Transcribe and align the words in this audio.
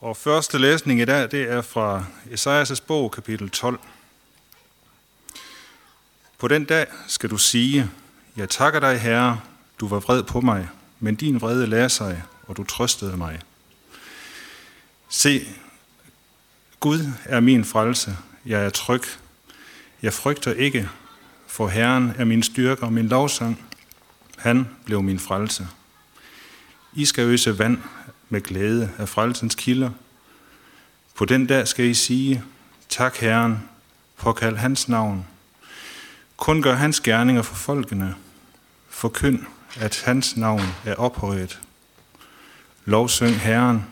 Og 0.00 0.16
første 0.16 0.58
læsning 0.58 1.00
i 1.00 1.04
dag, 1.04 1.30
det 1.30 1.50
er 1.50 1.62
fra 1.62 2.04
Esajas' 2.30 2.82
bog, 2.86 3.12
kapitel 3.12 3.50
12. 3.50 3.80
På 6.38 6.48
den 6.48 6.64
dag 6.64 6.86
skal 7.06 7.30
du 7.30 7.36
sige, 7.36 7.90
jeg 8.36 8.48
takker 8.48 8.80
dig, 8.80 9.00
Herre, 9.00 9.40
du 9.80 9.88
var 9.88 10.00
vred 10.00 10.22
på 10.22 10.40
mig, 10.40 10.68
men 11.00 11.14
din 11.14 11.40
vrede 11.40 11.66
lagde 11.66 11.88
sig, 11.88 12.22
og 12.46 12.56
du 12.56 12.64
trøstede 12.64 13.16
mig. 13.16 13.40
Se, 15.08 15.46
Gud 16.80 17.06
er 17.24 17.40
min 17.40 17.64
frelse, 17.64 18.16
jeg 18.46 18.64
er 18.64 18.70
tryg. 18.70 19.02
Jeg 20.02 20.12
frygter 20.12 20.52
ikke, 20.52 20.88
for 21.46 21.68
Herren 21.68 22.12
er 22.18 22.24
min 22.24 22.42
styrke 22.42 22.82
og 22.82 22.92
min 22.92 23.08
lovsang. 23.08 23.66
Han 24.36 24.68
blev 24.84 25.02
min 25.02 25.18
frelse. 25.18 25.68
I 26.92 27.04
skal 27.04 27.24
øse 27.24 27.58
vand 27.58 27.78
med 28.30 28.40
glæde 28.40 28.90
af 28.98 29.08
frelsens 29.08 29.54
kilder. 29.54 29.90
På 31.14 31.24
den 31.24 31.46
dag 31.46 31.68
skal 31.68 31.84
I 31.84 31.94
sige, 31.94 32.42
tak 32.88 33.16
Herren, 33.16 33.68
påkald 34.16 34.56
hans 34.56 34.88
navn. 34.88 35.26
Kun 36.36 36.62
gør 36.62 36.74
hans 36.74 37.00
gerninger 37.00 37.42
for 37.42 37.54
folkene. 37.54 38.14
Forkynd, 38.88 39.40
at 39.76 40.02
hans 40.06 40.36
navn 40.36 40.62
er 40.84 40.94
ophøjet. 40.94 41.60
Lovsyng 42.84 43.40
Herren, 43.40 43.84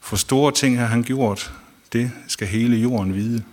for 0.00 0.16
store 0.16 0.52
ting 0.52 0.78
har 0.78 0.86
han 0.86 1.02
gjort, 1.02 1.52
det 1.92 2.12
skal 2.28 2.48
hele 2.48 2.76
jorden 2.76 3.14
vide. 3.14 3.44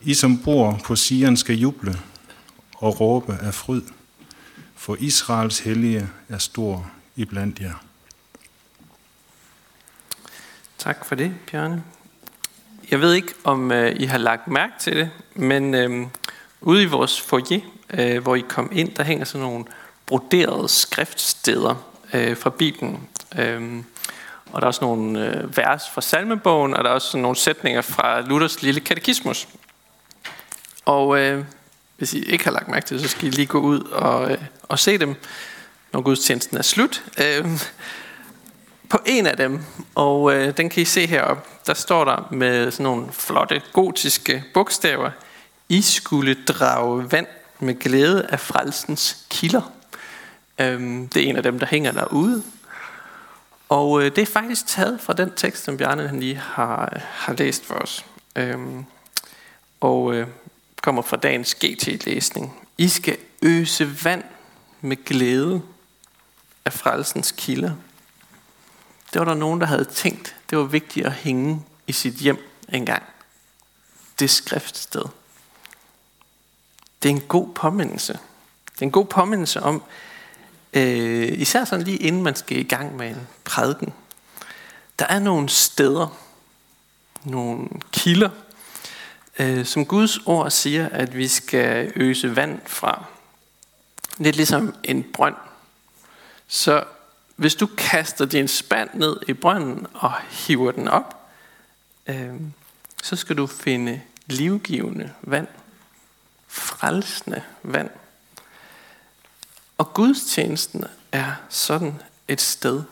I 0.00 0.14
som 0.14 0.38
bor 0.38 0.80
på 0.84 0.96
Sion 0.96 1.36
skal 1.36 1.56
juble 1.56 1.98
og 2.74 3.00
råbe 3.00 3.38
af 3.42 3.54
fryd, 3.54 3.82
for 4.74 4.96
Israels 5.00 5.58
hellige 5.58 6.08
er 6.28 6.38
stor 6.38 6.90
i 7.16 7.24
blandt 7.24 7.60
jer. 7.60 7.74
Tak 10.82 11.04
for 11.04 11.14
det, 11.14 11.34
Bjørne. 11.50 11.84
Jeg 12.90 13.00
ved 13.00 13.14
ikke, 13.14 13.34
om 13.44 13.72
øh, 13.72 13.96
I 14.00 14.04
har 14.04 14.18
lagt 14.18 14.48
mærke 14.48 14.72
til 14.80 14.96
det, 14.96 15.10
men 15.34 15.74
øh, 15.74 16.06
ude 16.60 16.82
i 16.82 16.86
vores 16.86 17.20
foyer, 17.20 17.60
øh, 17.90 18.22
hvor 18.22 18.34
I 18.34 18.40
kom 18.48 18.70
ind, 18.72 18.94
der 18.94 19.02
hænger 19.02 19.24
sådan 19.24 19.46
nogle 19.46 19.64
broderede 20.06 20.68
skriftsteder 20.68 21.74
øh, 22.12 22.36
fra 22.36 22.50
Bibelen. 22.50 23.08
Øh, 23.38 23.82
og 24.52 24.60
der 24.60 24.66
er 24.66 24.66
også 24.66 24.84
nogle 24.84 25.26
øh, 25.26 25.56
vers 25.56 25.90
fra 25.90 26.00
salmebogen, 26.00 26.74
og 26.74 26.84
der 26.84 26.90
er 26.90 26.94
også 26.94 27.18
nogle 27.18 27.36
sætninger 27.36 27.82
fra 27.82 28.20
Luthers 28.20 28.62
lille 28.62 28.80
katekismus. 28.80 29.48
Og 30.84 31.18
øh, 31.18 31.44
hvis 31.96 32.14
I 32.14 32.22
ikke 32.22 32.44
har 32.44 32.52
lagt 32.52 32.68
mærke 32.68 32.86
til 32.86 32.96
det, 32.96 33.04
så 33.04 33.10
skal 33.10 33.28
I 33.28 33.30
lige 33.30 33.46
gå 33.46 33.60
ud 33.60 33.80
og, 33.80 34.32
øh, 34.32 34.38
og 34.62 34.78
se 34.78 34.98
dem, 34.98 35.14
når 35.92 36.00
gudstjenesten 36.00 36.56
er 36.56 36.62
slut. 36.62 37.02
Øh, 37.18 37.46
på 38.92 38.98
en 39.06 39.26
af 39.26 39.36
dem, 39.36 39.60
og 39.94 40.34
øh, 40.34 40.56
den 40.56 40.68
kan 40.68 40.82
I 40.82 40.84
se 40.84 41.06
heroppe, 41.06 41.42
der 41.66 41.74
står 41.74 42.04
der 42.04 42.28
med 42.30 42.70
sådan 42.70 42.84
nogle 42.84 43.06
flotte 43.12 43.62
gotiske 43.72 44.44
bogstaver, 44.54 45.10
I 45.68 45.82
skulle 45.82 46.34
drage 46.34 47.12
vand 47.12 47.26
med 47.58 47.74
glæde 47.74 48.26
af 48.30 48.40
frelsens 48.40 49.26
kilder. 49.30 49.72
Øhm, 50.58 51.08
det 51.08 51.24
er 51.24 51.28
en 51.28 51.36
af 51.36 51.42
dem, 51.42 51.58
der 51.58 51.66
hænger 51.66 51.92
derude. 51.92 52.42
Og 53.68 54.02
øh, 54.02 54.16
det 54.16 54.22
er 54.22 54.26
faktisk 54.26 54.66
taget 54.66 55.00
fra 55.00 55.12
den 55.12 55.32
tekst, 55.36 55.64
som 55.64 55.76
Bjarne 55.76 56.08
han 56.08 56.20
lige 56.20 56.36
har, 56.36 57.00
har 57.10 57.32
læst 57.32 57.64
for 57.64 57.74
os. 57.74 58.04
Øhm, 58.36 58.84
og 59.80 60.14
øh, 60.14 60.26
kommer 60.82 61.02
fra 61.02 61.16
dagens 61.16 61.54
GT-læsning. 61.54 62.68
I 62.78 62.88
skal 62.88 63.16
øse 63.42 64.04
vand 64.04 64.24
med 64.80 65.04
glæde 65.04 65.62
af 66.64 66.72
frelsens 66.72 67.34
kilder. 67.36 67.70
Det 69.12 69.18
var 69.18 69.24
der 69.24 69.34
nogen, 69.34 69.60
der 69.60 69.66
havde 69.66 69.84
tænkt, 69.84 70.36
det 70.50 70.58
var 70.58 70.64
vigtigt 70.64 71.06
at 71.06 71.12
hænge 71.12 71.62
i 71.86 71.92
sit 71.92 72.14
hjem 72.14 72.48
engang. 72.68 73.02
Det 74.18 74.30
skriftsted. 74.30 75.04
Det 77.02 77.10
er 77.10 77.14
en 77.14 77.20
god 77.20 77.48
påmindelse. 77.54 78.12
Det 78.74 78.82
er 78.82 78.86
en 78.86 78.90
god 78.90 79.04
påmindelse 79.04 79.62
om, 79.62 79.82
øh, 80.72 81.40
især 81.40 81.64
sådan 81.64 81.84
lige 81.84 81.98
inden 81.98 82.22
man 82.22 82.36
skal 82.36 82.56
i 82.56 82.62
gang 82.62 82.96
med 82.96 83.10
en 83.10 83.28
prædiken. 83.44 83.92
Der 84.98 85.06
er 85.06 85.18
nogle 85.18 85.48
steder, 85.48 86.18
nogle 87.24 87.68
kilder, 87.92 88.30
øh, 89.38 89.66
som 89.66 89.86
Guds 89.86 90.18
ord 90.26 90.50
siger, 90.50 90.88
at 90.88 91.16
vi 91.16 91.28
skal 91.28 91.92
øse 91.96 92.36
vand 92.36 92.60
fra. 92.66 93.04
Lidt 94.18 94.36
ligesom 94.36 94.74
en 94.84 95.04
brønd. 95.12 95.36
Så 96.48 96.84
hvis 97.42 97.54
du 97.54 97.66
kaster 97.66 98.24
din 98.24 98.48
spand 98.48 98.90
ned 98.94 99.16
i 99.28 99.32
brønden 99.32 99.86
og 99.94 100.20
hiver 100.20 100.72
den 100.72 100.88
op, 100.88 101.30
øh, 102.06 102.34
så 103.02 103.16
skal 103.16 103.36
du 103.36 103.46
finde 103.46 104.00
livgivende 104.26 105.12
vand. 105.22 105.48
Frelsende 106.48 107.42
vand. 107.62 107.90
Og 109.78 109.94
gudstjenesten 109.94 110.84
er 111.12 111.32
sådan 111.48 112.02
et 112.28 112.40
sted. 112.40 112.82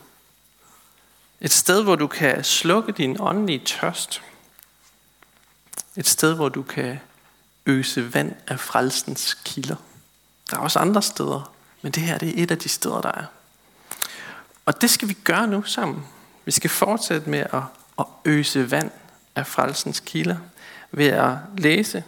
Et 1.40 1.52
sted, 1.52 1.82
hvor 1.82 1.96
du 1.96 2.06
kan 2.06 2.44
slukke 2.44 2.92
din 2.92 3.16
åndelige 3.20 3.64
tørst. 3.64 4.22
Et 5.96 6.06
sted, 6.06 6.34
hvor 6.34 6.48
du 6.48 6.62
kan 6.62 7.00
øse 7.66 8.14
vand 8.14 8.34
af 8.46 8.60
frelsens 8.60 9.34
kilder. 9.44 9.76
Der 10.50 10.56
er 10.56 10.60
også 10.60 10.78
andre 10.78 11.02
steder, 11.02 11.52
men 11.82 11.92
det 11.92 12.02
her 12.02 12.18
det 12.18 12.28
er 12.28 12.42
et 12.42 12.50
af 12.50 12.58
de 12.58 12.68
steder, 12.68 13.00
der 13.00 13.12
er. 13.12 13.24
Og 14.70 14.80
det 14.80 14.90
skal 14.90 15.08
vi 15.08 15.12
gøre 15.24 15.46
nu 15.46 15.62
sammen. 15.62 16.04
Vi 16.44 16.50
skal 16.50 16.70
fortsætte 16.70 17.30
med 17.30 17.38
at, 17.38 17.62
at 17.98 18.04
øse 18.24 18.70
vand 18.70 18.90
af 19.34 19.46
frelsens 19.46 20.00
kilder 20.00 20.36
ved 20.90 21.06
at 21.06 21.36
læse 21.58 22.04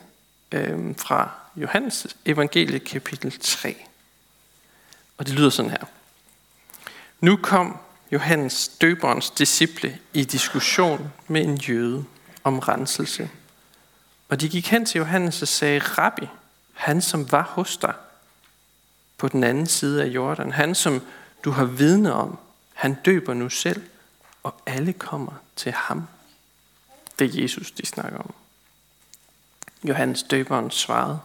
øh, 0.52 0.96
fra 0.98 1.30
Johannes 1.56 2.06
evangelie 2.24 2.78
kapitel 2.78 3.38
3. 3.40 3.76
Og 5.18 5.26
det 5.26 5.34
lyder 5.34 5.50
sådan 5.50 5.70
her. 5.70 5.84
Nu 7.20 7.36
kom 7.36 7.78
Johannes 8.12 8.68
døberens 8.68 9.30
disciple 9.30 9.98
i 10.12 10.24
diskussion 10.24 11.12
med 11.28 11.42
en 11.42 11.56
jøde 11.56 12.04
om 12.44 12.58
renselse. 12.58 13.30
Og 14.28 14.40
de 14.40 14.48
gik 14.48 14.66
hen 14.66 14.86
til 14.86 14.98
Johannes 14.98 15.42
og 15.42 15.48
sagde, 15.48 15.78
Rabbi, 15.78 16.28
han 16.72 17.02
som 17.02 17.32
var 17.32 17.42
hos 17.42 17.76
dig 17.76 17.94
på 19.18 19.28
den 19.28 19.44
anden 19.44 19.66
side 19.66 20.02
af 20.02 20.06
Jordan, 20.06 20.52
han 20.52 20.74
som 20.74 21.02
du 21.44 21.50
har 21.50 21.64
vidne 21.64 22.12
om, 22.12 22.38
han 22.82 22.94
døber 22.94 23.34
nu 23.34 23.48
selv, 23.48 23.82
og 24.42 24.54
alle 24.66 24.92
kommer 24.92 25.32
til 25.56 25.72
ham. 25.72 26.08
Det 27.18 27.34
er 27.34 27.42
Jesus, 27.42 27.70
de 27.70 27.86
snakker 27.86 28.18
om. 28.18 28.34
Johannes 29.84 30.22
døberen 30.22 30.70
svarede, 30.70 31.20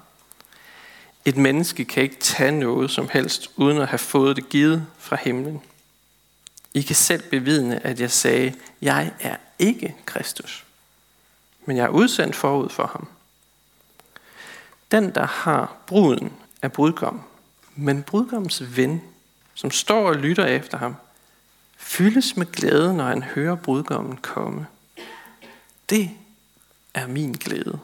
et 1.26 1.38
menneske 1.38 1.86
kan 1.86 2.04
ikke 2.04 2.20
tage 2.20 2.52
noget 2.52 2.92
som 2.92 3.10
helst, 3.10 3.52
uden 3.56 3.78
at 3.78 3.88
have 3.88 4.00
fået 4.00 4.36
det 4.36 4.50
givet 4.50 4.88
fra 4.98 5.16
himlen. 5.16 5.62
I 6.74 6.82
kan 6.82 6.96
selv 6.96 7.30
bevidne, 7.30 7.86
at 7.86 8.00
jeg 8.00 8.12
sagde, 8.12 8.54
jeg 8.82 9.14
er 9.20 9.36
ikke 9.60 9.96
Kristus, 10.06 10.66
men 11.66 11.78
jeg 11.78 11.84
er 11.86 11.90
udsendt 11.90 12.36
forud 12.36 12.70
for 12.70 12.88
ham. 12.88 13.08
Den, 14.92 15.16
der 15.16 15.26
har 15.26 15.76
bruden, 15.88 16.34
er 16.62 16.68
brudgom, 16.68 17.22
men 17.76 18.04
brudgommens 18.04 18.78
ven, 18.78 19.02
som 19.54 19.72
står 19.72 20.08
og 20.08 20.16
lytter 20.16 20.46
efter 20.46 20.78
ham, 20.78 20.96
fyldes 21.88 22.38
med 22.38 22.52
glæde, 22.52 22.94
når 22.94 23.04
han 23.04 23.24
hører 23.24 23.56
brudgommen 23.56 24.18
komme. 24.18 24.68
Det 25.90 26.12
er 26.94 27.08
min 27.08 27.32
glæde, 27.32 27.80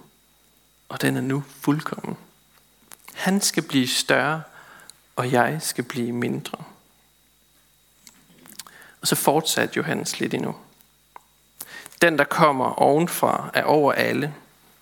og 0.89 1.01
den 1.01 1.17
er 1.17 1.21
nu 1.21 1.43
fuldkommen. 1.61 2.17
Han 3.13 3.41
skal 3.41 3.63
blive 3.63 3.87
større, 3.87 4.41
og 5.15 5.31
jeg 5.31 5.57
skal 5.61 5.83
blive 5.83 6.11
mindre. 6.11 6.57
Og 9.01 9.07
så 9.07 9.15
fortsatte 9.15 9.77
Johannes 9.77 10.19
lidt 10.19 10.33
endnu. 10.33 10.55
Den, 12.01 12.17
der 12.17 12.23
kommer 12.23 12.81
ovenfra, 12.81 13.51
er 13.53 13.63
over 13.63 13.93
alle. 13.93 14.33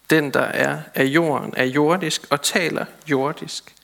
Den, 0.10 0.34
der 0.34 0.42
er 0.42 0.82
af 0.96 1.04
jorden, 1.06 1.54
er 1.58 1.66
jordisk 1.66 2.28
og 2.30 2.42
taler 2.42 2.86
jordisk. 3.08 3.76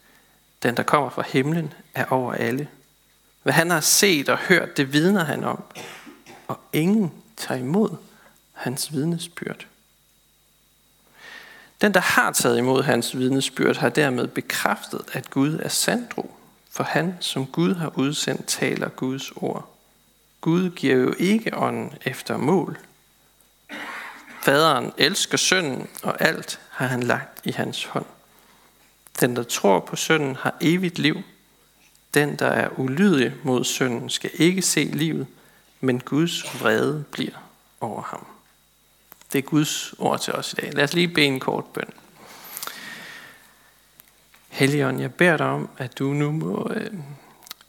Den, 0.63 0.77
der 0.77 0.83
kommer 0.83 1.09
fra 1.09 1.23
himlen, 1.27 1.73
er 1.93 2.05
over 2.05 2.33
alle. 2.33 2.67
Hvad 3.47 3.53
han 3.53 3.69
har 3.69 3.79
set 3.79 4.29
og 4.29 4.37
hørt, 4.37 4.77
det 4.77 4.93
vidner 4.93 5.23
han 5.23 5.43
om. 5.43 5.63
Og 6.47 6.59
ingen 6.73 7.11
tager 7.37 7.59
imod 7.59 7.89
hans 8.53 8.93
vidnesbyrd. 8.93 9.67
Den, 11.81 11.93
der 11.93 11.99
har 11.99 12.31
taget 12.31 12.57
imod 12.57 12.83
hans 12.83 13.17
vidnesbyrd, 13.17 13.77
har 13.77 13.89
dermed 13.89 14.27
bekræftet, 14.27 15.01
at 15.11 15.29
Gud 15.29 15.59
er 15.63 15.67
sandro. 15.67 16.35
For 16.71 16.83
han, 16.83 17.17
som 17.19 17.45
Gud 17.45 17.75
har 17.75 17.91
udsendt, 17.95 18.45
taler 18.47 18.89
Guds 18.89 19.31
ord. 19.31 19.75
Gud 20.41 20.69
giver 20.69 20.95
jo 20.95 21.13
ikke 21.19 21.57
ånden 21.57 21.93
efter 22.05 22.37
mål. 22.37 22.77
Faderen 24.43 24.91
elsker 24.97 25.37
sønnen, 25.37 25.87
og 26.03 26.21
alt 26.21 26.59
har 26.69 26.87
han 26.87 27.03
lagt 27.03 27.39
i 27.43 27.51
hans 27.51 27.85
hånd. 27.85 28.05
Den, 29.19 29.35
der 29.35 29.43
tror 29.43 29.79
på 29.79 29.95
sønnen, 29.95 30.35
har 30.35 30.55
evigt 30.61 30.99
liv, 30.99 31.23
den, 32.13 32.35
der 32.35 32.47
er 32.47 32.79
ulydig 32.79 33.33
mod 33.43 33.63
synden, 33.63 34.09
skal 34.09 34.31
ikke 34.33 34.61
se 34.61 34.83
livet, 34.83 35.27
men 35.81 35.99
Guds 35.99 36.61
vrede 36.61 37.03
bliver 37.11 37.51
over 37.81 38.01
ham. 38.01 38.25
Det 39.33 39.37
er 39.39 39.49
Guds 39.49 39.93
ord 39.97 40.19
til 40.19 40.33
os 40.33 40.53
i 40.53 40.55
dag. 40.55 40.73
Lad 40.73 40.83
os 40.83 40.93
lige 40.93 41.07
bede 41.07 41.25
en 41.25 41.39
kort 41.39 41.65
bøn. 41.65 41.89
Helligånd, 44.49 45.01
jeg 45.01 45.13
beder 45.13 45.37
dig 45.37 45.45
om, 45.45 45.69
at 45.77 45.99
du 45.99 46.13
nu 46.13 46.31
må, 46.31 46.71
øh, 46.75 46.93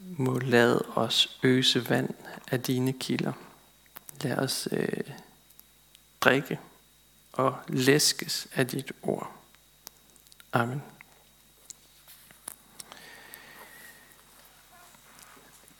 må 0.00 0.38
lade 0.38 0.84
os 0.94 1.38
øse 1.42 1.90
vand 1.90 2.10
af 2.50 2.60
dine 2.60 2.92
kilder. 2.92 3.32
Lad 4.22 4.38
os 4.38 4.68
øh, 4.72 4.88
drikke 6.20 6.58
og 7.32 7.56
læskes 7.68 8.46
af 8.54 8.66
dit 8.66 8.92
ord. 9.02 9.32
Amen. 10.52 10.82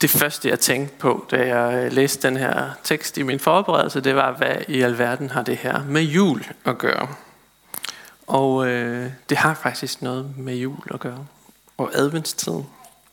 Det 0.01 0.09
første, 0.09 0.49
jeg 0.49 0.59
tænkte 0.59 0.95
på, 0.97 1.25
da 1.31 1.47
jeg 1.47 1.85
øh, 1.85 1.91
læste 1.91 2.27
den 2.27 2.37
her 2.37 2.69
tekst 2.83 3.17
i 3.17 3.21
min 3.23 3.39
forberedelse, 3.39 4.01
det 4.01 4.15
var, 4.15 4.31
hvad 4.31 4.55
i 4.67 4.81
alverden 4.81 5.29
har 5.29 5.43
det 5.43 5.57
her 5.57 5.83
med 5.83 6.01
jul 6.01 6.43
at 6.65 6.77
gøre? 6.77 7.07
Og 8.27 8.67
øh, 8.67 9.11
det 9.29 9.37
har 9.37 9.53
faktisk 9.53 10.01
noget 10.01 10.37
med 10.37 10.55
jul 10.55 10.81
at 10.93 10.99
gøre, 10.99 11.25
og 11.77 11.91
adventstiden. 11.93 12.65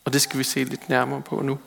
Og 0.05 0.13
det 0.13 0.21
skal 0.21 0.39
vi 0.39 0.43
se 0.43 0.63
lidt 0.63 0.89
nærmere 0.89 1.21
på 1.21 1.41
nu. 1.41 1.59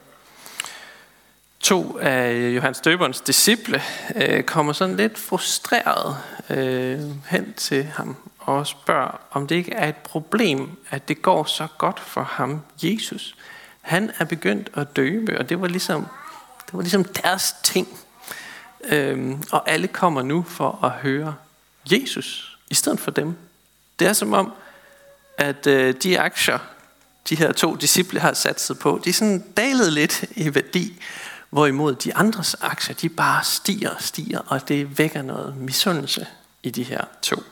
To 1.61 1.99
af 1.99 2.33
øh, 2.33 2.57
Johannes 2.57 2.81
Døberens 2.81 3.21
disciple 3.21 3.83
øh, 4.17 4.43
kommer 4.43 4.73
sådan 4.73 4.97
lidt 4.97 5.19
frustreret 5.19 6.17
øh, 6.51 7.01
hen 7.31 7.55
til 7.57 7.85
ham 7.85 8.17
og 8.39 8.67
spørger, 8.67 9.21
om 9.31 9.47
det 9.47 9.55
ikke 9.55 9.73
er 9.73 9.89
et 9.89 9.97
problem, 9.97 10.71
at 10.91 11.09
det 11.09 11.23
går 11.23 11.45
så 11.45 11.67
godt 11.79 12.01
for 12.01 12.23
ham, 12.23 12.61
Jesus. 12.83 13.37
Han 13.81 14.11
er 14.19 14.25
begyndt 14.25 14.71
at 14.75 14.97
døbe, 14.97 15.39
og 15.39 15.49
det 15.49 15.61
var 15.61 15.67
ligesom, 15.67 16.07
det 16.67 16.75
var 16.75 16.81
ligesom 16.81 17.05
deres 17.05 17.55
ting. 17.63 17.89
Øhm, 18.85 19.43
og 19.51 19.71
alle 19.71 19.89
kommer 19.89 20.23
nu 20.23 20.43
for 20.49 20.85
at 20.85 20.91
høre 20.91 21.35
Jesus, 21.93 22.59
i 22.71 22.75
stedet 22.75 23.01
for 23.01 23.11
dem. 23.11 23.37
Det 23.99 24.09
er 24.09 24.13
som 24.13 24.33
om, 24.33 24.53
at 25.39 25.67
øh, 25.67 25.95
de 26.03 26.21
aktier, 26.21 26.59
de 27.29 27.35
her 27.35 27.53
to 27.53 27.75
disciple 27.75 28.21
har 28.21 28.33
sat 28.33 28.61
sig 28.61 28.79
på, 28.79 29.01
de 29.05 29.11
er 29.11 29.15
sådan 29.15 29.45
dalet 29.57 29.93
lidt 29.93 30.25
i 30.37 30.55
værdi, 30.55 31.03
hvorimod 31.51 31.95
de 31.95 32.15
andres 32.15 32.55
aktier, 32.55 32.97
de 32.97 33.09
bare 33.09 33.45
stiger 33.45 33.91
og 33.91 34.03
stiger, 34.03 34.39
og 34.39 34.69
det 34.69 34.99
vækker 34.99 35.23
noget 35.23 35.57
misundelse 35.57 36.27
i 36.63 36.71
de 36.71 36.83
her 36.83 37.05
to. 37.23 37.43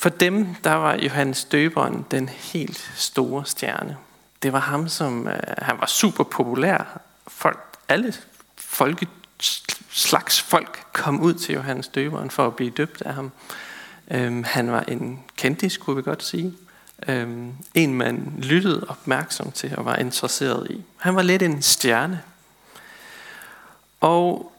For 0.00 0.08
dem, 0.08 0.54
der 0.64 0.74
var 0.74 0.94
Johannes 0.94 1.44
Døberen 1.44 2.06
den 2.10 2.28
helt 2.28 2.92
store 2.96 3.46
stjerne. 3.46 3.96
Det 4.42 4.52
var 4.52 4.58
ham, 4.58 4.88
som 4.88 5.28
øh, 5.28 5.38
han 5.58 5.76
var 5.80 5.86
super 5.86 6.24
populær. 6.24 7.00
Folk, 7.28 7.58
alle 7.88 8.14
folke, 8.56 9.06
slags 9.90 10.40
folk 10.40 10.86
kom 10.92 11.20
ud 11.20 11.34
til 11.34 11.54
Johannes 11.54 11.88
Døberen 11.88 12.30
for 12.30 12.46
at 12.46 12.56
blive 12.56 12.70
døbt 12.70 13.02
af 13.02 13.14
ham. 13.14 13.32
Øhm, 14.10 14.44
han 14.44 14.72
var 14.72 14.80
en 14.80 15.24
kendis, 15.36 15.76
kunne 15.76 15.96
vi 15.96 16.02
godt 16.02 16.24
sige. 16.24 16.54
Øhm, 17.08 17.52
en, 17.74 17.94
man 17.94 18.32
lyttede 18.38 18.86
opmærksom 18.88 19.52
til 19.52 19.76
og 19.76 19.84
var 19.84 19.96
interesseret 19.96 20.70
i. 20.70 20.84
Han 20.96 21.16
var 21.16 21.22
lidt 21.22 21.42
en 21.42 21.62
stjerne. 21.62 22.22
Og 24.00 24.52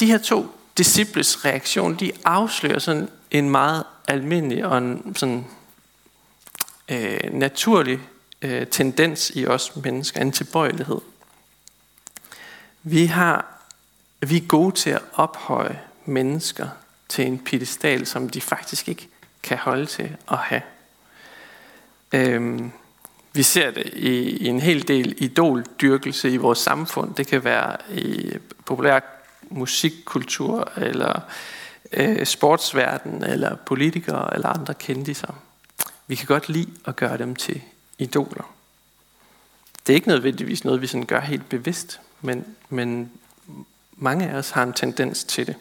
de 0.00 0.06
her 0.06 0.18
to 0.18 0.60
disciples 0.78 1.44
reaktion, 1.44 1.94
de 1.94 2.12
afslører 2.24 2.78
sådan 2.78 3.08
en 3.30 3.50
meget 3.50 3.84
almindelig 4.08 4.66
og 4.66 4.78
en 4.78 5.14
sådan 5.16 5.46
øh, 6.88 7.32
naturlig 7.32 8.00
øh, 8.42 8.66
tendens 8.66 9.32
i 9.34 9.46
os 9.46 9.76
mennesker, 9.76 10.20
en 10.20 10.32
tilbøjelighed. 10.32 11.00
Vi, 12.82 13.06
har, 13.06 13.62
vi 14.20 14.36
er 14.36 14.46
gode 14.48 14.74
til 14.74 14.90
at 14.90 15.02
ophøje 15.12 15.80
mennesker 16.04 16.68
til 17.08 17.26
en 17.26 17.38
pedestal, 17.38 18.06
som 18.06 18.28
de 18.28 18.40
faktisk 18.40 18.88
ikke 18.88 19.08
kan 19.42 19.58
holde 19.58 19.86
til 19.86 20.16
at 20.30 20.38
have. 20.38 20.62
Øhm, 22.12 22.72
vi 23.32 23.42
ser 23.42 23.70
det 23.70 23.86
i, 23.86 24.36
i 24.36 24.46
en 24.46 24.60
hel 24.60 24.88
del 24.88 25.14
idoldyrkelse 25.22 26.30
i 26.30 26.36
vores 26.36 26.58
samfund. 26.58 27.14
Det 27.14 27.26
kan 27.26 27.44
være 27.44 27.76
i 27.94 28.32
populær 28.64 29.00
musikkultur, 29.50 30.72
eller 30.76 31.16
øh, 31.16 31.22
Øh, 31.92 32.26
sportsverden, 32.26 33.24
eller 33.24 33.56
politikere, 33.56 34.34
eller 34.34 34.48
andre 34.48 34.74
kendiser. 34.74 35.34
Vi 36.06 36.14
kan 36.14 36.26
godt 36.26 36.48
lide 36.48 36.70
at 36.84 36.96
gøre 36.96 37.18
dem 37.18 37.36
til 37.36 37.62
idoler. 37.98 38.54
Det 39.86 39.92
er 39.92 39.94
ikke 39.94 40.08
nødvendigvis 40.08 40.64
noget, 40.64 40.80
vi 40.82 40.86
sådan 40.86 41.06
gør 41.06 41.20
helt 41.20 41.48
bevidst, 41.48 42.00
men, 42.20 42.46
men 42.68 43.12
mange 43.96 44.28
af 44.28 44.34
os 44.34 44.50
har 44.50 44.62
en 44.62 44.72
tendens 44.72 45.24
til 45.24 45.46
det. 45.46 45.56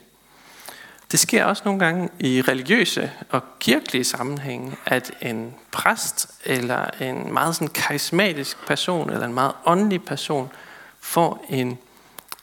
Det 1.11 1.19
sker 1.19 1.45
også 1.45 1.61
nogle 1.65 1.79
gange 1.79 2.09
i 2.19 2.41
religiøse 2.41 3.11
og 3.29 3.41
kirkelige 3.59 4.03
sammenhænge, 4.03 4.75
at 4.85 5.11
en 5.21 5.55
præst 5.71 6.29
eller 6.45 6.85
en 7.01 7.33
meget 7.33 7.55
sådan 7.55 7.67
karismatisk 7.67 8.65
person 8.67 9.09
eller 9.09 9.25
en 9.25 9.33
meget 9.33 9.53
åndelig 9.65 10.03
person 10.03 10.51
får 10.99 11.45
en 11.49 11.77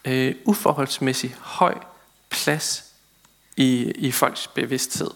øh, 0.04 0.34
uforholdsmæssig 0.44 1.36
høj 1.40 1.74
plads 2.30 2.85
i, 3.56 3.92
i 3.96 4.12
folks 4.12 4.46
bevidsthed. 4.46 5.10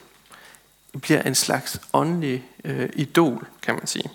Det 0.92 1.02
bliver 1.02 1.22
en 1.22 1.34
slags 1.34 1.80
åndelig 1.92 2.44
øh, 2.64 2.88
idol, 2.92 3.46
kan 3.62 3.74
man 3.74 3.86
sige. 3.86 4.10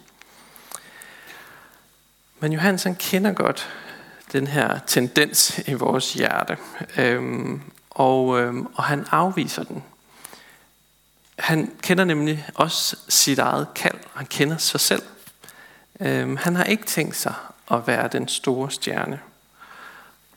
Men 2.39 2.53
Johannes 2.53 2.83
han 2.83 2.95
kender 2.95 3.31
godt 3.33 3.69
den 4.31 4.47
her 4.47 4.79
tendens 4.87 5.59
i 5.67 5.73
vores 5.73 6.13
hjerte, 6.13 6.57
øhm, 6.97 7.61
og, 7.89 8.39
øhm, 8.39 8.65
og 8.65 8.83
han 8.83 9.05
afviser 9.11 9.63
den. 9.63 9.83
Han 11.39 11.75
kender 11.81 12.03
nemlig 12.03 12.47
også 12.55 12.97
sit 13.09 13.39
eget 13.39 13.67
kald, 13.75 13.99
han 14.13 14.25
kender 14.25 14.57
sig 14.57 14.79
selv. 14.79 15.03
Øhm, 15.99 16.37
han 16.37 16.55
har 16.55 16.63
ikke 16.63 16.83
tænkt 16.83 17.15
sig 17.15 17.33
at 17.71 17.87
være 17.87 18.07
den 18.07 18.27
store 18.27 18.71
stjerne. 18.71 19.19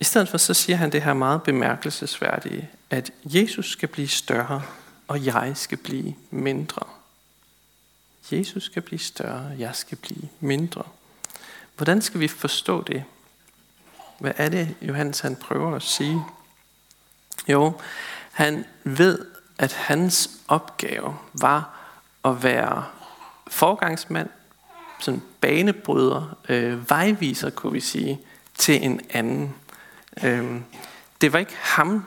I 0.00 0.04
stedet 0.04 0.28
for 0.28 0.38
så 0.38 0.54
siger 0.54 0.76
han 0.76 0.92
det 0.92 1.02
her 1.02 1.14
meget 1.14 1.42
bemærkelsesværdige, 1.42 2.70
at 2.90 3.10
Jesus 3.24 3.70
skal 3.70 3.88
blive 3.88 4.08
større, 4.08 4.62
og 5.08 5.24
jeg 5.24 5.52
skal 5.54 5.78
blive 5.78 6.14
mindre. 6.30 6.82
Jesus 8.32 8.62
skal 8.64 8.82
blive 8.82 8.98
større, 8.98 9.52
jeg 9.58 9.74
skal 9.74 9.98
blive 9.98 10.28
mindre. 10.40 10.82
Hvordan 11.76 12.02
skal 12.02 12.20
vi 12.20 12.28
forstå 12.28 12.82
det? 12.82 13.04
Hvad 14.18 14.32
er 14.36 14.48
det, 14.48 14.74
Johannes 14.82 15.20
han 15.20 15.36
prøver 15.36 15.76
at 15.76 15.82
sige? 15.82 16.22
Jo, 17.48 17.80
han 18.32 18.64
ved, 18.84 19.26
at 19.58 19.72
hans 19.72 20.30
opgave 20.48 21.16
var 21.34 21.78
at 22.24 22.42
være 22.42 22.84
forgangsmand, 23.46 24.28
sådan 25.00 25.22
banebryder, 25.40 26.36
øh, 26.48 26.90
vejviser, 26.90 27.50
kunne 27.50 27.72
vi 27.72 27.80
sige, 27.80 28.20
til 28.54 28.84
en 28.84 29.00
anden. 29.10 29.54
Øhm, 30.22 30.64
det 31.20 31.32
var 31.32 31.38
ikke 31.38 31.56
ham, 31.60 32.04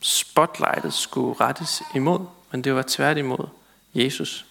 spotlightet 0.00 0.94
skulle 0.94 1.40
rettes 1.40 1.82
imod, 1.94 2.26
men 2.50 2.64
det 2.64 2.74
var 2.74 2.84
tværtimod 2.88 3.48
Jesus. 3.94 4.46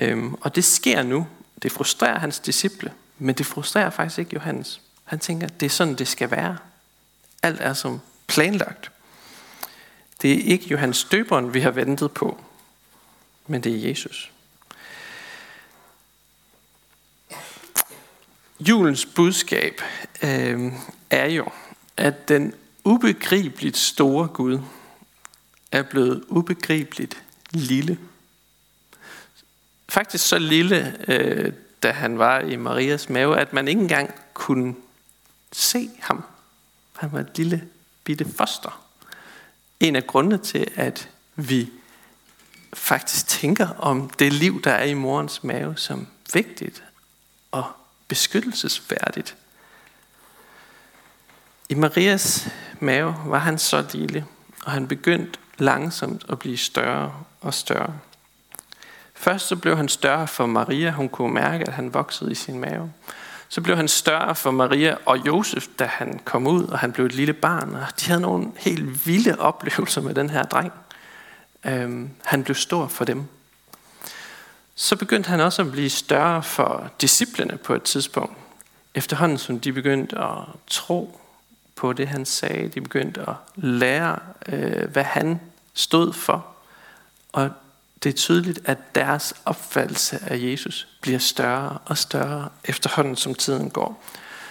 Øh, 0.00 0.32
og 0.32 0.54
det 0.54 0.64
sker 0.64 1.02
nu. 1.02 1.26
Det 1.62 1.72
frustrerer 1.72 2.18
hans 2.18 2.38
disciple, 2.38 2.92
men 3.18 3.34
det 3.34 3.46
frustrerer 3.46 3.90
faktisk 3.90 4.18
ikke 4.18 4.34
Johannes. 4.34 4.80
Han 5.04 5.18
tænker, 5.18 5.46
det 5.46 5.66
er 5.66 5.70
sådan, 5.70 5.94
det 5.94 6.08
skal 6.08 6.30
være. 6.30 6.56
Alt 7.42 7.60
er 7.60 7.72
som 7.72 8.00
planlagt. 8.26 8.90
Det 10.22 10.32
er 10.32 10.52
ikke 10.52 10.66
Johannes 10.66 11.04
døberen, 11.04 11.54
vi 11.54 11.60
har 11.60 11.70
ventet 11.70 12.12
på, 12.12 12.40
men 13.46 13.64
det 13.64 13.72
er 13.72 13.88
Jesus. 13.88 14.32
Julens 18.60 19.06
budskab 19.06 19.80
øh, 20.22 20.72
er 21.10 21.26
jo, 21.26 21.48
at 21.96 22.28
den 22.28 22.54
ubegribeligt 22.84 23.76
store 23.76 24.28
Gud 24.28 24.58
er 25.72 25.82
blevet 25.82 26.24
ubegribeligt 26.28 27.22
lille. 27.50 27.98
Faktisk 29.88 30.28
så 30.28 30.38
lille, 30.38 30.96
øh, 31.08 31.52
da 31.82 31.90
han 31.90 32.18
var 32.18 32.40
i 32.40 32.56
Marias 32.56 33.08
mave, 33.08 33.38
at 33.38 33.52
man 33.52 33.68
ikke 33.68 33.80
engang 33.80 34.14
kunne 34.34 34.74
se 35.52 35.90
ham. 36.00 36.24
Han 36.96 37.12
var 37.12 37.20
et 37.20 37.38
lille 37.38 37.68
bitte 38.04 38.24
foster. 38.36 38.82
En 39.80 39.96
af 39.96 40.06
grundene 40.06 40.38
til, 40.38 40.66
at 40.74 41.08
vi 41.36 41.70
faktisk 42.74 43.26
tænker 43.26 43.68
om 43.68 44.10
det 44.10 44.32
liv, 44.32 44.62
der 44.62 44.72
er 44.72 44.84
i 44.84 44.94
morens 44.94 45.44
mave, 45.44 45.76
som 45.76 46.06
vigtigt 46.32 46.82
og 47.50 47.64
beskyttelsesværdigt. 48.08 49.36
I 51.68 51.74
Marias 51.74 52.48
mave 52.80 53.16
var 53.26 53.38
han 53.38 53.58
så 53.58 53.84
lille, 53.92 54.26
og 54.64 54.72
han 54.72 54.88
begyndte 54.88 55.38
langsomt 55.58 56.24
at 56.28 56.38
blive 56.38 56.56
større 56.56 57.12
og 57.40 57.54
større. 57.54 57.94
Først 59.14 59.46
så 59.46 59.56
blev 59.56 59.76
han 59.76 59.88
større 59.88 60.26
for 60.26 60.46
Maria. 60.46 60.90
Hun 60.90 61.08
kunne 61.08 61.34
mærke, 61.34 61.64
at 61.64 61.72
han 61.72 61.94
voksede 61.94 62.32
i 62.32 62.34
sin 62.34 62.58
mave. 62.58 62.92
så 63.48 63.60
blev 63.60 63.76
han 63.76 63.88
større 63.88 64.34
for 64.34 64.50
Maria 64.50 64.96
og 65.06 65.26
Josef, 65.26 65.66
da 65.78 65.84
han 65.84 66.20
kom 66.24 66.46
ud, 66.46 66.64
og 66.64 66.78
han 66.78 66.92
blev 66.92 67.06
et 67.06 67.14
lille 67.14 67.32
barn. 67.32 67.74
Og 67.74 67.86
de 68.00 68.06
havde 68.06 68.20
nogle 68.20 68.52
helt 68.56 69.06
vilde 69.06 69.38
oplevelser 69.38 70.00
med 70.00 70.14
den 70.14 70.30
her 70.30 70.42
dreng. 70.42 70.72
Øhm, 71.64 72.10
han 72.24 72.44
blev 72.44 72.54
stor 72.54 72.86
for 72.86 73.04
dem. 73.04 73.24
Så 74.74 74.96
begyndte 74.96 75.28
han 75.28 75.40
også 75.40 75.62
at 75.62 75.72
blive 75.72 75.90
større 75.90 76.42
for 76.42 76.90
disciplene 77.00 77.56
på 77.56 77.74
et 77.74 77.82
tidspunkt. 77.82 78.36
Efterhånden 78.94 79.38
som 79.38 79.60
de 79.60 79.72
begyndte 79.72 80.18
at 80.18 80.38
tro 80.66 81.20
på 81.76 81.92
det, 81.92 82.08
han 82.08 82.24
sagde. 82.24 82.68
De 82.68 82.80
begyndte 82.80 83.20
at 83.20 83.34
lære, 83.56 84.18
øh, 84.48 84.90
hvad 84.90 85.04
han 85.04 85.40
stod 85.74 86.12
for. 86.12 86.46
Og 87.32 87.50
det 88.02 88.08
er 88.08 88.16
tydeligt, 88.16 88.60
at 88.64 88.94
deres 88.94 89.34
opfattelse 89.44 90.18
af 90.26 90.38
Jesus 90.38 90.88
bliver 91.00 91.18
større 91.18 91.78
og 91.84 91.98
større 91.98 92.48
efterhånden, 92.64 93.16
som 93.16 93.34
tiden 93.34 93.70
går. 93.70 94.04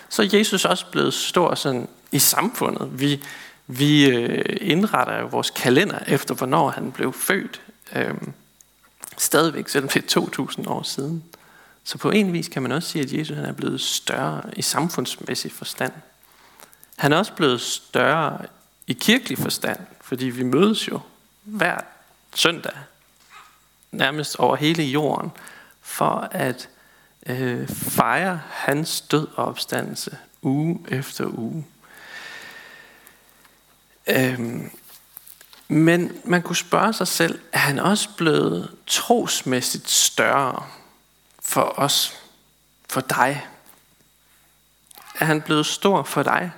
Så 0.10 0.22
er 0.22 0.38
Jesus 0.38 0.66
også 0.66 0.86
blevet 0.92 1.14
stor 1.14 1.56
sådan 1.56 1.88
i 2.12 2.20
samfundet. 2.20 3.00
Vi, 3.00 3.24
vi 3.68 4.10
øh, 4.10 4.58
indretter 4.62 5.20
jo 5.20 5.28
vores 5.28 5.50
kalender 5.50 6.00
efter, 6.08 6.36
hvornår 6.36 6.70
han 6.70 6.92
blev 6.92 7.14
født. 7.14 7.62
Øhm, 7.96 8.34
stadigvæk, 9.18 9.68
selvom 9.68 9.90
det 9.90 10.04
er 10.04 10.08
2000 10.08 10.68
år 10.68 10.84
siden. 10.84 11.24
Så 11.84 11.98
på 11.98 12.10
en 12.10 12.34
vis 12.34 12.48
kan 12.48 12.62
man 12.62 12.72
også 12.72 12.90
sige, 12.90 13.04
at 13.04 13.14
Jesus 13.14 13.36
han 13.36 13.46
er 13.46 13.52
blevet 13.52 13.82
større 13.82 14.42
i 14.56 14.62
samfundsmæssig 14.62 15.52
forstand. 15.52 15.92
Han 16.98 17.14
er 17.14 17.18
også 17.18 17.34
blevet 17.34 17.62
større 17.62 18.46
i 18.88 18.94
kirkelig 18.94 19.38
forstand, 19.38 19.80
fordi 20.02 20.26
vi 20.26 20.44
mødes 20.44 20.88
jo 20.88 21.00
hver 21.44 21.78
søndag, 22.36 22.74
nærmest 23.92 24.36
over 24.36 24.56
hele 24.56 24.84
jorden, 24.84 25.32
for 25.82 26.30
at 26.32 26.70
øh, 27.26 27.68
fejre 27.68 28.42
hans 28.50 29.02
død 29.02 29.28
og 29.36 29.46
opstandelse 29.46 30.18
uge 30.42 30.80
efter 30.90 31.26
uge. 31.26 31.66
Øhm, 34.08 34.72
men 35.68 36.12
man 36.24 36.42
kunne 36.42 36.56
spørge 36.56 36.94
sig 36.94 37.08
selv, 37.08 37.40
er 37.52 37.58
han 37.60 37.80
også 37.80 38.10
blevet 38.18 38.76
trosmæssigt 38.88 39.90
større 39.90 40.66
for 41.40 41.74
os, 41.80 42.14
for 42.90 43.02
dig? 43.02 43.48
Er 45.20 45.26
han 45.26 45.42
blevet 45.42 45.66
stor 45.66 46.04
for 46.04 46.24
dig? 46.24 46.52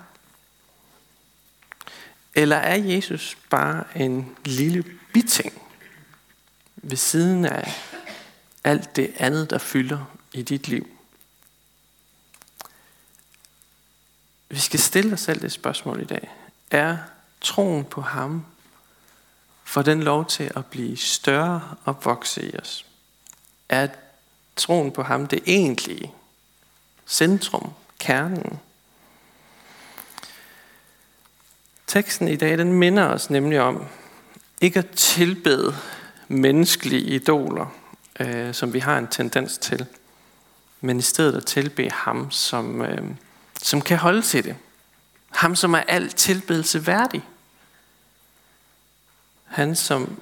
Eller 2.38 2.56
er 2.56 2.75
Jesus 2.75 3.38
bare 3.50 3.84
en 3.96 4.38
lille 4.46 4.84
biting 5.13 5.62
ved 6.75 6.98
siden 6.98 7.46
af 7.46 7.74
alt 8.63 8.96
det 8.96 9.13
andet, 9.17 9.50
der 9.50 9.58
fylder 9.58 10.06
i 10.34 10.41
dit 10.41 10.67
liv? 10.67 10.89
Vi 14.50 14.60
skal 14.60 14.79
stille 14.79 15.13
os 15.13 15.20
selv 15.20 15.41
det 15.41 15.51
spørgsmål 15.51 16.01
i 16.01 16.06
dag. 16.06 16.32
Er 16.72 16.98
troen 17.41 17.86
på 17.86 18.01
ham 18.01 18.46
får 19.63 19.82
den 19.82 20.03
lov 20.03 20.25
til 20.25 20.51
at 20.56 20.65
blive 20.65 20.98
større 20.98 21.75
og 21.86 22.06
vokse 22.06 22.51
i 22.51 22.58
os? 22.58 22.86
Er 23.70 23.88
troen 24.56 24.91
på 24.91 25.03
ham 25.03 25.27
det 25.27 25.44
egentlige 25.46 26.13
centrum, 27.08 27.72
kernen? 28.00 28.60
Teksten 31.88 32.27
i 32.27 32.36
dag, 32.36 32.58
den 32.58 32.74
minder 32.74 33.03
os 33.03 33.29
nemlig 33.29 33.62
om 33.62 33.86
ikke 34.62 34.79
at 34.79 34.89
tilbede 34.89 35.75
menneskelige 36.27 37.01
idoler, 37.01 37.65
øh, 38.20 38.53
som 38.53 38.74
vi 38.74 38.79
har 38.79 38.98
en 38.98 39.08
tendens 39.08 39.58
til, 39.58 39.86
men 40.82 41.00
i 41.00 41.01
stedet 41.01 41.38
at 41.38 41.46
tilbede 41.46 41.91
ham, 41.91 42.32
som, 42.32 42.82
øh, 42.82 43.15
som 43.62 43.82
kan 43.82 43.98
holde 43.98 44.22
til 44.22 44.44
det. 44.44 44.56
Ham, 45.29 45.56
som 45.56 45.74
er 45.74 45.79
alt 45.79 46.15
tilbedelse 46.15 46.88
værdig. 46.88 47.24
Han, 49.46 49.75
som 49.75 50.22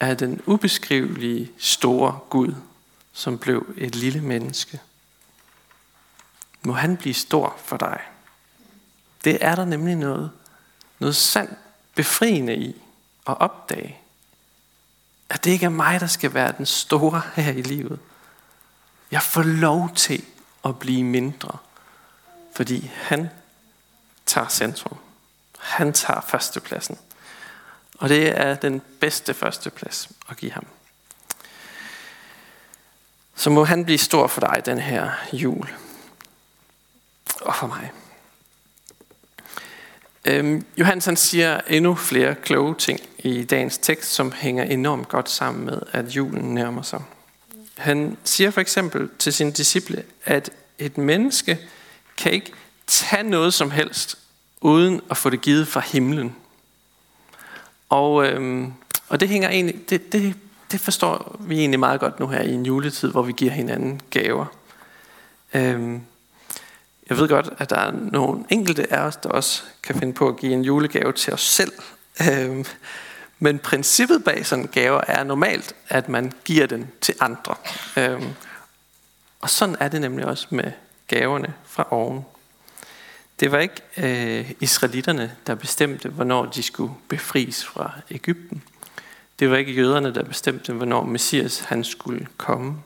er 0.00 0.14
den 0.14 0.40
ubeskrivelige 0.46 1.52
store 1.58 2.18
Gud, 2.30 2.54
som 3.12 3.38
blev 3.38 3.66
et 3.76 3.94
lille 3.94 4.20
menneske. 4.20 4.80
Må 6.62 6.72
han 6.72 6.96
blive 6.96 7.14
stor 7.14 7.56
for 7.64 7.76
dig. 7.76 8.00
Det 9.24 9.38
er 9.40 9.54
der 9.54 9.64
nemlig 9.64 9.96
noget 9.96 10.30
noget 10.98 11.16
sandt 11.16 11.58
befriende 11.94 12.56
i 12.56 12.82
at 13.26 13.40
opdage, 13.40 13.98
at 15.28 15.44
det 15.44 15.50
ikke 15.50 15.66
er 15.66 15.70
mig, 15.70 16.00
der 16.00 16.06
skal 16.06 16.34
være 16.34 16.52
den 16.58 16.66
store 16.66 17.22
her 17.34 17.52
i 17.52 17.62
livet. 17.62 17.98
Jeg 19.10 19.22
får 19.22 19.42
lov 19.42 19.90
til 19.94 20.24
at 20.64 20.78
blive 20.78 21.04
mindre, 21.04 21.58
fordi 22.54 22.90
han 22.94 23.30
tager 24.26 24.48
centrum. 24.48 24.98
Han 25.58 25.92
tager 25.92 26.20
førstepladsen. 26.20 26.98
Og 27.98 28.08
det 28.08 28.40
er 28.40 28.54
den 28.54 28.82
bedste 29.00 29.34
førsteplads 29.34 30.08
at 30.28 30.36
give 30.36 30.52
ham. 30.52 30.66
Så 33.34 33.50
må 33.50 33.64
han 33.64 33.84
blive 33.84 33.98
stor 33.98 34.26
for 34.26 34.40
dig 34.40 34.62
den 34.66 34.78
her 34.78 35.10
jul. 35.32 35.74
Og 37.40 37.54
for 37.54 37.66
mig. 37.66 37.92
Øhm, 40.26 40.64
Johannes 40.78 41.04
han 41.04 41.16
siger 41.16 41.60
endnu 41.68 41.94
flere 41.94 42.34
kloge 42.34 42.74
ting 42.74 43.00
i 43.18 43.44
dagens 43.44 43.78
tekst, 43.78 44.14
som 44.14 44.32
hænger 44.32 44.64
enormt 44.64 45.08
godt 45.08 45.30
sammen 45.30 45.64
med, 45.64 45.78
at 45.92 46.16
julen 46.16 46.54
nærmer 46.54 46.82
sig. 46.82 47.02
Han 47.76 48.16
siger 48.24 48.50
for 48.50 48.60
eksempel 48.60 49.08
til 49.18 49.32
sine 49.32 49.52
disciple, 49.52 50.02
at 50.24 50.50
et 50.78 50.98
menneske 50.98 51.58
kan 52.16 52.32
ikke 52.32 52.52
tage 52.86 53.22
noget 53.22 53.54
som 53.54 53.70
helst, 53.70 54.18
uden 54.60 55.00
at 55.10 55.16
få 55.16 55.30
det 55.30 55.40
givet 55.40 55.68
fra 55.68 55.80
himlen. 55.80 56.36
Og, 57.88 58.26
øhm, 58.26 58.72
og 59.08 59.20
det 59.20 59.28
hænger 59.28 59.48
egentlig, 59.48 59.90
det, 59.90 60.12
det, 60.12 60.34
det 60.70 60.80
forstår 60.80 61.36
vi 61.40 61.58
egentlig 61.58 61.80
meget 61.80 62.00
godt 62.00 62.20
nu 62.20 62.26
her 62.26 62.40
i 62.40 62.52
en 62.52 62.66
juletid, 62.66 63.10
hvor 63.10 63.22
vi 63.22 63.32
giver 63.32 63.52
hinanden 63.52 64.00
gaver. 64.10 64.46
Øhm, 65.54 66.02
jeg 67.10 67.18
ved 67.18 67.28
godt, 67.28 67.48
at 67.58 67.70
der 67.70 67.76
er 67.76 67.90
nogle 67.90 68.44
enkelte 68.50 68.92
af 68.92 69.00
os, 69.00 69.16
der 69.16 69.28
også 69.28 69.62
kan 69.82 69.98
finde 69.98 70.12
på 70.12 70.28
at 70.28 70.36
give 70.36 70.52
en 70.52 70.64
julegave 70.64 71.12
til 71.12 71.32
os 71.32 71.40
selv. 71.40 71.72
Øhm, 72.30 72.64
men 73.38 73.58
princippet 73.58 74.24
bag 74.24 74.46
sådan 74.46 74.64
en 74.64 74.70
gave 74.70 75.00
er 75.08 75.24
normalt, 75.24 75.74
at 75.88 76.08
man 76.08 76.32
giver 76.44 76.66
den 76.66 76.90
til 77.00 77.14
andre. 77.20 77.54
Øhm, 77.96 78.28
og 79.40 79.50
sådan 79.50 79.76
er 79.80 79.88
det 79.88 80.00
nemlig 80.00 80.26
også 80.26 80.46
med 80.50 80.72
gaverne 81.06 81.54
fra 81.64 81.86
oven. 81.90 82.24
Det 83.40 83.52
var 83.52 83.58
ikke 83.58 83.82
øh, 83.96 84.52
israelitterne, 84.60 85.36
der 85.46 85.54
bestemte, 85.54 86.08
hvornår 86.08 86.46
de 86.46 86.62
skulle 86.62 86.92
befries 87.08 87.64
fra 87.64 87.90
Ægypten. 88.10 88.62
Det 89.38 89.50
var 89.50 89.56
ikke 89.56 89.72
jøderne, 89.72 90.14
der 90.14 90.24
bestemte, 90.24 90.72
hvornår 90.72 91.04
Messias 91.04 91.60
han 91.60 91.84
skulle 91.84 92.26
komme. 92.36 92.76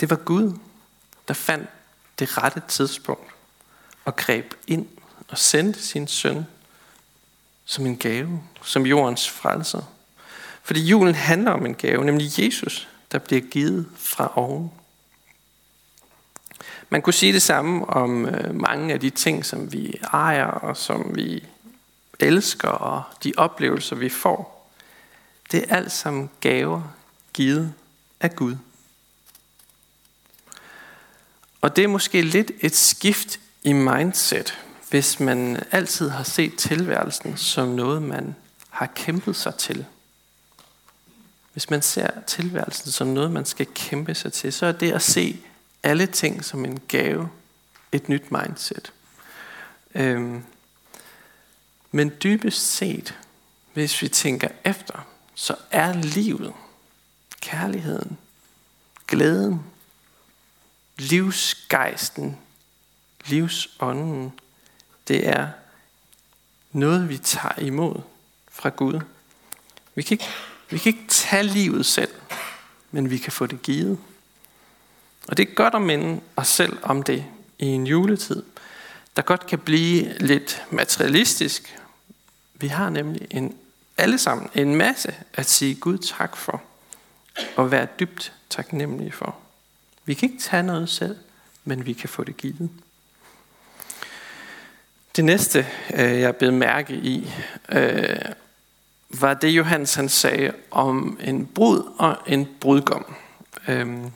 Det 0.00 0.10
var 0.10 0.16
Gud, 0.16 0.58
der 1.28 1.34
fandt 1.34 1.68
det 2.18 2.38
rette 2.38 2.62
tidspunkt 2.68 3.30
og 4.04 4.16
greb 4.16 4.54
ind 4.66 4.86
og 5.28 5.38
sendte 5.38 5.82
sin 5.82 6.08
søn 6.08 6.46
som 7.64 7.86
en 7.86 7.96
gave, 7.96 8.42
som 8.62 8.86
jordens 8.86 9.30
frelser. 9.30 9.82
Fordi 10.62 10.80
julen 10.80 11.14
handler 11.14 11.50
om 11.50 11.66
en 11.66 11.74
gave, 11.74 12.04
nemlig 12.04 12.38
Jesus, 12.38 12.88
der 13.12 13.18
bliver 13.18 13.42
givet 13.42 13.86
fra 13.96 14.32
oven. 14.34 14.72
Man 16.90 17.02
kunne 17.02 17.14
sige 17.14 17.32
det 17.32 17.42
samme 17.42 17.86
om 17.86 18.26
øh, 18.26 18.54
mange 18.54 18.94
af 18.94 19.00
de 19.00 19.10
ting, 19.10 19.46
som 19.46 19.72
vi 19.72 20.00
ejer 20.12 20.46
og 20.46 20.76
som 20.76 21.16
vi 21.16 21.44
elsker 22.20 22.68
og 22.68 23.02
de 23.24 23.32
oplevelser, 23.36 23.96
vi 23.96 24.08
får. 24.08 24.70
Det 25.52 25.64
er 25.68 25.76
alt 25.76 25.92
sammen 25.92 26.30
gaver 26.40 26.82
givet 27.32 27.74
af 28.20 28.36
Gud. 28.36 28.56
Og 31.60 31.76
det 31.76 31.84
er 31.84 31.88
måske 31.88 32.22
lidt 32.22 32.50
et 32.60 32.76
skift 32.76 33.40
i 33.62 33.72
mindset, 33.72 34.58
hvis 34.90 35.20
man 35.20 35.62
altid 35.70 36.08
har 36.08 36.22
set 36.24 36.56
tilværelsen 36.56 37.36
som 37.36 37.68
noget, 37.68 38.02
man 38.02 38.36
har 38.70 38.86
kæmpet 38.86 39.36
sig 39.36 39.54
til. 39.54 39.86
Hvis 41.52 41.70
man 41.70 41.82
ser 41.82 42.10
tilværelsen 42.26 42.92
som 42.92 43.06
noget, 43.06 43.30
man 43.30 43.44
skal 43.44 43.66
kæmpe 43.74 44.14
sig 44.14 44.32
til, 44.32 44.52
så 44.52 44.66
er 44.66 44.72
det 44.72 44.92
at 44.92 45.02
se 45.02 45.40
alle 45.82 46.06
ting 46.06 46.44
som 46.44 46.64
en 46.64 46.80
gave 46.88 47.28
et 47.92 48.08
nyt 48.08 48.30
mindset. 48.30 48.92
Øhm, 49.94 50.44
men 51.90 52.12
dybest 52.22 52.76
set, 52.76 53.18
hvis 53.74 54.02
vi 54.02 54.08
tænker 54.08 54.48
efter, 54.64 55.06
så 55.34 55.54
er 55.70 55.92
livet, 55.92 56.52
kærligheden, 57.40 58.18
glæden, 59.06 59.62
livsgejsten, 60.98 62.38
livsånden, 63.26 64.32
det 65.08 65.28
er 65.28 65.48
noget, 66.72 67.08
vi 67.08 67.18
tager 67.18 67.58
imod 67.58 68.00
fra 68.50 68.68
Gud. 68.68 69.00
Vi 69.94 70.02
kan, 70.02 70.14
ikke, 70.14 70.28
vi 70.70 70.78
kan 70.78 70.90
ikke 70.92 71.08
tage 71.08 71.42
livet 71.42 71.86
selv, 71.86 72.10
men 72.90 73.10
vi 73.10 73.18
kan 73.18 73.32
få 73.32 73.46
det 73.46 73.62
givet. 73.62 73.98
Og 75.28 75.36
det 75.36 75.48
er 75.48 75.54
godt 75.54 75.74
at 75.74 75.82
minde 75.82 76.20
os 76.36 76.48
selv 76.48 76.78
om 76.82 77.02
det 77.02 77.24
i 77.58 77.66
en 77.66 77.86
juletid, 77.86 78.42
der 79.16 79.22
godt 79.22 79.46
kan 79.46 79.58
blive 79.58 80.18
lidt 80.18 80.62
materialistisk. 80.70 81.78
Vi 82.54 82.66
har 82.66 82.90
nemlig 82.90 83.26
en, 83.30 83.56
alle 83.96 84.18
sammen 84.18 84.50
en 84.54 84.74
masse 84.74 85.14
at 85.32 85.50
sige 85.50 85.74
Gud 85.74 85.98
tak 85.98 86.36
for, 86.36 86.62
og 87.56 87.70
være 87.70 87.86
dybt 88.00 88.32
taknemmelige 88.50 89.12
for. 89.12 89.36
Vi 90.08 90.14
kan 90.14 90.30
ikke 90.30 90.42
tage 90.42 90.62
noget 90.62 90.88
selv, 90.88 91.16
men 91.64 91.86
vi 91.86 91.92
kan 91.92 92.08
få 92.08 92.24
det 92.24 92.36
givet. 92.36 92.70
Det 95.16 95.24
næste, 95.24 95.66
øh, 95.94 96.20
jeg 96.20 96.36
blev 96.36 96.52
mærke 96.52 96.94
i, 96.94 97.32
øh, 97.68 98.18
var 99.10 99.34
det 99.34 99.48
Johannes 99.48 99.94
han 99.94 100.08
sagde 100.08 100.52
om 100.70 101.18
en 101.22 101.46
brud 101.46 101.92
og 101.98 102.16
en 102.26 102.48
brudgom. 102.60 103.14
Øhm, 103.68 104.10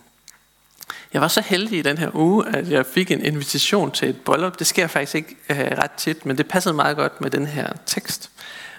jeg 1.12 1.20
var 1.20 1.28
så 1.28 1.40
heldig 1.40 1.78
i 1.78 1.82
den 1.82 1.98
her 1.98 2.10
uge, 2.14 2.48
at 2.56 2.70
jeg 2.70 2.86
fik 2.86 3.10
en 3.10 3.24
invitation 3.24 3.90
til 3.90 4.08
et 4.08 4.20
bryllup. 4.20 4.58
Det 4.58 4.66
sker 4.66 4.86
faktisk 4.86 5.14
ikke 5.14 5.36
øh, 5.50 5.78
ret 5.78 5.92
tit, 5.92 6.26
men 6.26 6.38
det 6.38 6.48
passede 6.48 6.74
meget 6.74 6.96
godt 6.96 7.20
med 7.20 7.30
den 7.30 7.46
her 7.46 7.72
tekst. 7.86 8.30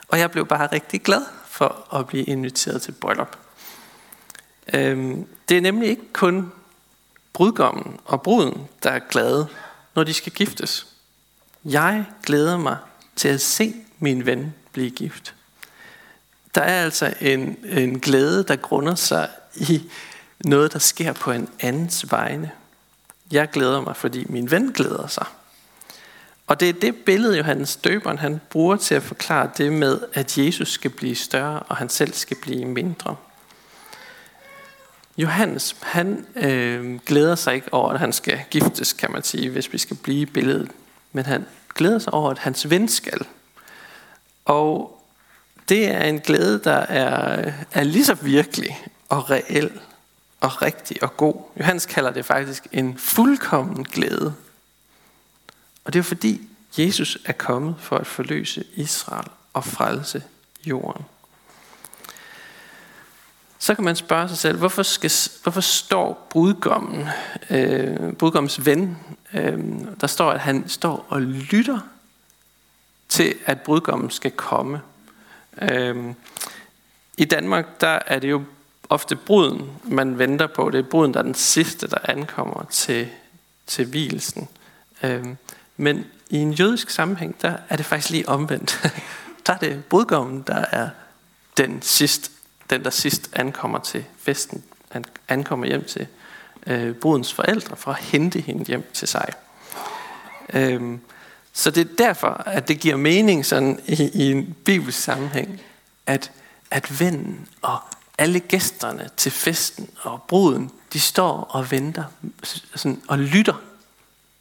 Og 0.07 0.19
jeg 0.19 0.31
blev 0.31 0.47
bare 0.47 0.67
rigtig 0.67 1.01
glad 1.01 1.21
for 1.47 1.95
at 1.95 2.07
blive 2.07 2.23
inviteret 2.23 2.81
til 2.81 2.91
bryllup. 2.91 3.37
Øhm, 4.73 5.27
det 5.49 5.57
er 5.57 5.61
nemlig 5.61 5.89
ikke 5.89 6.13
kun 6.13 6.51
brudgommen 7.33 7.99
og 8.05 8.21
bruden, 8.21 8.67
der 8.83 8.89
er 8.89 8.99
glade, 9.09 9.47
når 9.95 10.03
de 10.03 10.13
skal 10.13 10.31
giftes. 10.31 10.87
Jeg 11.65 12.05
glæder 12.23 12.57
mig 12.57 12.77
til 13.15 13.27
at 13.27 13.41
se 13.41 13.73
min 13.99 14.25
ven 14.25 14.53
blive 14.71 14.89
gift. 14.89 15.35
Der 16.55 16.61
er 16.61 16.83
altså 16.83 17.13
en, 17.21 17.57
en 17.65 17.99
glæde, 17.99 18.43
der 18.43 18.55
grunder 18.55 18.95
sig 18.95 19.29
i 19.55 19.81
noget, 20.45 20.73
der 20.73 20.79
sker 20.79 21.13
på 21.13 21.31
en 21.31 21.49
andens 21.59 22.11
vegne. 22.11 22.51
Jeg 23.31 23.49
glæder 23.49 23.81
mig, 23.81 23.95
fordi 23.95 24.25
min 24.29 24.51
ven 24.51 24.71
glæder 24.71 25.07
sig. 25.07 25.25
Og 26.47 26.59
det 26.59 26.69
er 26.69 26.73
det 26.73 26.95
billede, 26.95 27.37
Johannes 27.37 27.75
døberen 27.75 28.19
han 28.19 28.41
bruger 28.49 28.75
til 28.75 28.95
at 28.95 29.03
forklare 29.03 29.49
det 29.57 29.73
med, 29.73 29.99
at 30.13 30.37
Jesus 30.37 30.71
skal 30.71 30.91
blive 30.91 31.15
større, 31.15 31.59
og 31.59 31.77
han 31.77 31.89
selv 31.89 32.13
skal 32.13 32.37
blive 32.41 32.65
mindre. 32.65 33.15
Johannes, 35.17 35.75
han 35.81 36.25
øh, 36.35 36.99
glæder 37.05 37.35
sig 37.35 37.55
ikke 37.55 37.73
over, 37.73 37.89
at 37.89 37.99
han 37.99 38.13
skal 38.13 38.39
giftes, 38.49 38.93
kan 38.93 39.11
man 39.11 39.23
sige, 39.23 39.49
hvis 39.49 39.73
vi 39.73 39.77
skal 39.77 39.97
blive 39.97 40.21
i 40.21 40.25
billedet. 40.25 40.71
Men 41.11 41.25
han 41.25 41.45
glæder 41.75 41.99
sig 41.99 42.13
over, 42.13 42.31
at 42.31 42.39
hans 42.39 42.69
ven 42.69 42.87
skal. 42.87 43.25
Og 44.45 44.99
det 45.69 45.87
er 45.87 46.03
en 46.03 46.19
glæde, 46.19 46.63
der 46.63 46.71
er, 46.77 47.51
er 47.71 47.83
lige 47.83 48.05
så 48.05 48.13
virkelig 48.13 48.79
og 49.09 49.29
reel 49.29 49.71
og 50.41 50.61
rigtig 50.61 51.03
og 51.03 51.17
god. 51.17 51.35
Johannes 51.59 51.85
kalder 51.85 52.11
det 52.11 52.25
faktisk 52.25 52.67
en 52.71 52.97
fuldkommen 52.97 53.83
glæde. 53.83 54.33
Og 55.85 55.93
det 55.93 55.99
er 55.99 56.03
fordi 56.03 56.41
Jesus 56.77 57.17
er 57.25 57.33
kommet 57.33 57.75
for 57.79 57.97
at 57.97 58.07
forløse 58.07 58.63
Israel 58.75 59.27
og 59.53 59.65
frelse 59.65 60.23
jorden. 60.65 61.05
Så 63.63 63.75
kan 63.75 63.83
man 63.83 63.95
spørge 63.95 64.27
sig 64.29 64.37
selv, 64.37 64.57
hvorfor, 64.57 64.83
skal, 64.83 65.11
hvorfor 65.43 65.61
står 65.61 66.27
brudgommen, 66.29 67.07
øh, 67.49 68.13
brudgommens 68.13 68.65
ven, 68.65 68.97
øh, 69.33 69.59
der 70.01 70.07
står, 70.07 70.31
at 70.31 70.39
han 70.39 70.69
står 70.69 71.05
og 71.09 71.21
lytter 71.21 71.79
til, 73.09 73.35
at 73.45 73.61
brudgommen 73.61 74.09
skal 74.09 74.31
komme. 74.31 74.81
Øh, 75.61 76.13
I 77.17 77.25
Danmark, 77.25 77.81
der 77.81 77.99
er 78.07 78.19
det 78.19 78.29
jo 78.29 78.43
ofte 78.89 79.15
bruden, 79.15 79.71
man 79.83 80.19
venter 80.19 80.47
på. 80.47 80.69
Det 80.69 80.79
er 80.79 80.89
bruden, 80.89 81.13
der 81.13 81.19
er 81.19 81.23
den 81.23 81.35
sidste, 81.35 81.87
der 81.87 81.97
ankommer 82.03 82.65
til, 82.69 83.07
til 83.67 83.85
hvilesen. 83.85 84.47
Øh, 85.03 85.25
men 85.77 86.05
i 86.29 86.37
en 86.37 86.53
jødisk 86.53 86.89
sammenhæng, 86.89 87.41
der 87.41 87.57
er 87.69 87.75
det 87.75 87.85
faktisk 87.85 88.09
lige 88.09 88.29
omvendt. 88.29 88.93
der 89.47 89.53
er 89.53 89.57
det 89.57 89.85
brudgommen, 89.85 90.43
der 90.47 90.65
er 90.71 90.89
den 91.57 91.81
sidste 91.81 92.32
den 92.73 92.83
der 92.83 92.89
sidst 92.89 93.29
ankommer 93.33 93.79
til 93.79 94.05
festen, 94.17 94.63
ankommer 95.27 95.65
hjem 95.65 95.83
til 95.83 96.07
øh, 96.67 96.95
brudens 96.95 97.33
forældre 97.33 97.75
for 97.75 97.91
at 97.91 97.99
hente 97.99 98.39
hende 98.39 98.65
hjem 98.65 98.89
til 98.93 99.07
sig. 99.07 99.29
Øhm, 100.53 100.99
så 101.53 101.71
det 101.71 101.81
er 101.91 101.95
derfor, 101.97 102.29
at 102.29 102.67
det 102.67 102.79
giver 102.79 102.95
mening 102.95 103.45
sådan 103.45 103.79
i, 103.87 104.09
i 104.13 104.31
en 104.31 104.55
bibelsk 104.65 104.99
sammenhæng, 104.99 105.61
at, 106.05 106.31
at 106.71 106.99
vennen 106.99 107.47
og 107.61 107.79
alle 108.17 108.39
gæsterne 108.39 109.09
til 109.17 109.31
festen 109.31 109.89
og 110.01 110.23
bruden, 110.27 110.71
de 110.93 110.99
står 110.99 111.41
og 111.49 111.71
venter 111.71 112.03
sådan, 112.75 113.01
og 113.07 113.19
lytter. 113.19 113.61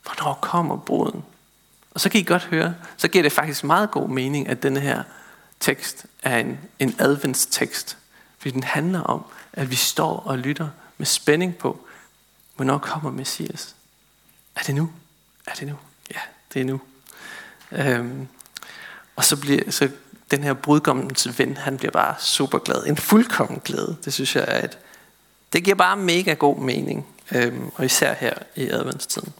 Hvornår 0.03 0.39
kommer 0.41 0.77
bruden? 0.77 1.25
Og 1.91 2.01
så 2.01 2.09
kan 2.09 2.21
I 2.21 2.25
godt 2.25 2.45
høre, 2.45 2.75
så 2.97 3.09
giver 3.09 3.23
det 3.23 3.33
faktisk 3.33 3.65
meget 3.65 3.91
god 3.91 4.09
mening, 4.09 4.49
at 4.49 4.63
denne 4.63 4.81
her 4.81 5.03
tekst 5.61 6.07
er 6.23 6.39
en, 6.39 6.59
en 6.79 6.95
adventstekst. 6.99 7.97
Fordi 8.43 8.55
den 8.55 8.63
handler 8.63 9.01
om, 9.01 9.25
at 9.53 9.71
vi 9.71 9.77
står 9.77 10.17
og 10.17 10.39
lytter 10.39 10.69
med 10.99 11.07
spænding 11.07 11.57
på, 11.57 11.87
hvornår 12.57 12.79
kommer 12.79 13.11
Messias? 13.11 13.75
Er 14.57 14.61
det 14.63 14.75
nu? 14.75 14.93
Er 15.47 15.55
det 15.55 15.69
nu? 15.69 15.75
Ja, 16.11 16.21
det 16.55 16.61
er 16.61 16.65
nu. 16.65 16.81
Øhm, 17.73 18.29
og 19.17 19.25
så 19.25 19.37
bliver 19.41 19.71
så 19.71 19.91
den 20.31 20.45
her 20.45 20.55
brudgommens 20.55 21.39
ven, 21.39 21.57
han 21.57 21.77
bliver 21.77 21.91
bare 21.91 22.15
super 22.19 22.59
glad. 22.59 22.87
En 22.87 22.97
fuldkommen 22.97 23.61
glæde. 23.65 23.97
Det 24.05 24.13
synes 24.13 24.37
jeg 24.37 24.45
er 24.49 24.65
et, 24.65 24.79
det 25.53 25.65
giver 25.65 25.77
bare 25.77 25.97
mega 25.97 26.33
god 26.33 26.59
mening. 26.59 27.07
Øhm, 27.33 27.71
og 27.75 27.85
især 27.85 28.15
her 28.15 28.35
i 28.57 28.69
adventstiden. 28.69 29.33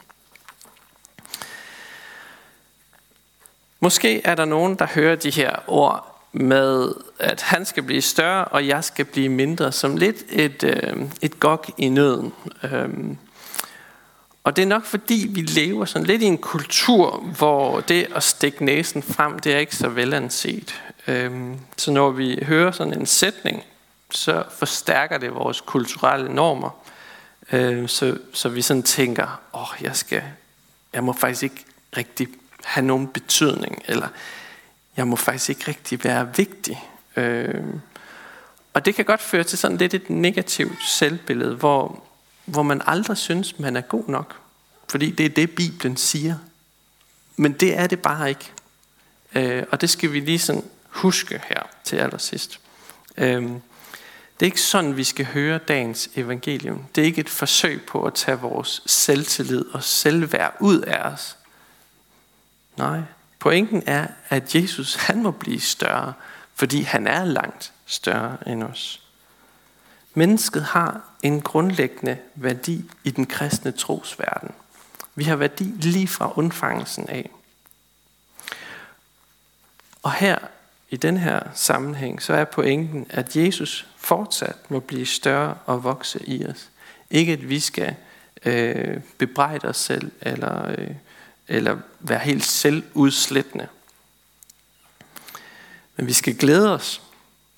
Måske 3.79 4.21
er 4.25 4.35
der 4.35 4.45
nogen, 4.45 4.75
der 4.75 4.87
hører 4.87 5.15
de 5.15 5.31
her 5.31 5.55
ord 5.67 6.12
med, 6.33 6.93
at 7.19 7.41
han 7.41 7.65
skal 7.65 7.83
blive 7.83 8.01
større, 8.01 8.45
og 8.45 8.67
jeg 8.67 8.83
skal 8.83 9.05
blive 9.05 9.29
mindre, 9.29 9.71
som 9.71 9.97
lidt 9.97 10.23
et, 10.29 10.63
øh, 10.63 11.01
et 11.21 11.39
gok 11.39 11.71
i 11.77 11.89
nøden. 11.89 12.33
Øh, 12.63 12.89
og 14.43 14.55
det 14.55 14.61
er 14.61 14.67
nok 14.67 14.85
fordi, 14.85 15.27
vi 15.29 15.41
lever 15.41 15.85
sådan 15.85 16.05
lidt 16.07 16.21
i 16.21 16.25
en 16.25 16.37
kultur, 16.37 17.17
hvor 17.37 17.79
det 17.79 18.07
at 18.15 18.23
stikke 18.23 18.65
næsen 18.65 19.03
frem, 19.03 19.39
det 19.39 19.53
er 19.53 19.57
ikke 19.57 19.75
så 19.75 19.89
velanset. 19.89 20.81
Øhm, 21.07 21.59
så 21.77 21.91
når 21.91 22.09
vi 22.09 22.39
hører 22.43 22.71
sådan 22.71 22.99
en 22.99 23.05
sætning, 23.05 23.63
så 24.11 24.43
forstærker 24.57 25.17
det 25.17 25.35
vores 25.35 25.61
kulturelle 25.61 26.35
normer. 26.35 26.69
Øhm, 27.51 27.87
så, 27.87 28.17
så 28.33 28.49
vi 28.49 28.61
sådan 28.61 28.83
tænker, 28.83 29.41
åh, 29.53 29.61
oh, 29.61 29.83
jeg 29.83 29.95
skal, 29.95 30.21
jeg 30.93 31.03
må 31.03 31.13
faktisk 31.13 31.43
ikke 31.43 31.65
rigtig 31.97 32.27
have 32.63 32.85
nogen 32.85 33.07
betydning, 33.07 33.81
eller 33.85 34.07
jeg 34.97 35.07
må 35.07 35.15
faktisk 35.15 35.49
ikke 35.49 35.67
rigtig 35.67 36.03
være 36.03 36.35
vigtig. 36.35 36.83
Øh, 37.15 37.63
og 38.73 38.85
det 38.85 38.95
kan 38.95 39.05
godt 39.05 39.21
føre 39.21 39.43
til 39.43 39.57
sådan 39.57 39.77
lidt 39.77 39.93
et 39.93 40.09
negativt 40.09 40.83
selvbillede, 40.83 41.55
hvor 41.55 42.03
hvor 42.45 42.63
man 42.63 42.81
aldrig 42.85 43.17
synes, 43.17 43.59
man 43.59 43.75
er 43.75 43.81
god 43.81 44.03
nok. 44.07 44.35
Fordi 44.89 45.11
det 45.11 45.25
er 45.25 45.29
det, 45.29 45.55
Bibelen 45.55 45.97
siger. 45.97 46.35
Men 47.35 47.53
det 47.53 47.77
er 47.77 47.87
det 47.87 48.01
bare 48.01 48.29
ikke. 48.29 48.51
Øh, 49.35 49.63
og 49.71 49.81
det 49.81 49.89
skal 49.89 50.11
vi 50.11 50.19
lige 50.19 50.39
sådan 50.39 50.63
huske 50.87 51.41
her 51.49 51.63
til 51.83 51.95
allersidst. 51.95 52.59
Øh, 53.17 53.41
det 54.39 54.41
er 54.41 54.45
ikke 54.45 54.61
sådan, 54.61 54.97
vi 54.97 55.03
skal 55.03 55.25
høre 55.25 55.57
dagens 55.57 56.09
evangelium. 56.15 56.85
Det 56.95 57.01
er 57.01 57.05
ikke 57.05 57.21
et 57.21 57.29
forsøg 57.29 57.81
på 57.87 58.03
at 58.03 58.13
tage 58.13 58.39
vores 58.39 58.83
selvtillid 58.85 59.65
og 59.65 59.83
selvværd 59.83 60.55
ud 60.59 60.81
af 60.81 61.11
os. 61.11 61.37
Nej, 62.77 63.01
pointen 63.43 63.83
er, 63.85 64.07
at 64.29 64.55
Jesus 64.55 64.95
han 64.95 65.23
må 65.23 65.31
blive 65.31 65.59
større, 65.59 66.13
fordi 66.55 66.81
han 66.81 67.07
er 67.07 67.23
langt 67.23 67.73
større 67.85 68.37
end 68.47 68.63
os. 68.63 69.01
Mennesket 70.13 70.63
har 70.63 71.01
en 71.23 71.41
grundlæggende 71.41 72.17
værdi 72.35 72.91
i 73.03 73.11
den 73.11 73.25
kristne 73.25 73.71
trosverden. 73.71 74.51
Vi 75.15 75.23
har 75.23 75.35
værdi 75.35 75.63
lige 75.63 76.07
fra 76.07 76.33
undfangelsen 76.35 77.09
af. 77.09 77.29
Og 80.03 80.13
her, 80.13 80.37
i 80.89 80.97
den 80.97 81.17
her 81.17 81.39
sammenhæng, 81.53 82.21
så 82.21 82.33
er 82.33 82.45
pointen, 82.45 83.07
at 83.09 83.35
Jesus 83.35 83.87
fortsat 83.97 84.71
må 84.71 84.79
blive 84.79 85.05
større 85.05 85.57
og 85.65 85.83
vokse 85.83 86.29
i 86.29 86.45
os. 86.45 86.69
Ikke 87.09 87.33
at 87.33 87.49
vi 87.49 87.59
skal 87.59 87.95
øh, 88.45 89.01
bebrejde 89.17 89.67
os 89.67 89.77
selv, 89.77 90.11
eller, 90.21 90.71
øh, 90.77 90.95
eller 91.53 91.77
være 91.99 92.19
helt 92.19 92.45
selvudslættende. 92.45 93.67
Men 95.95 96.07
vi 96.07 96.13
skal 96.13 96.35
glæde 96.35 96.73
os 96.73 97.01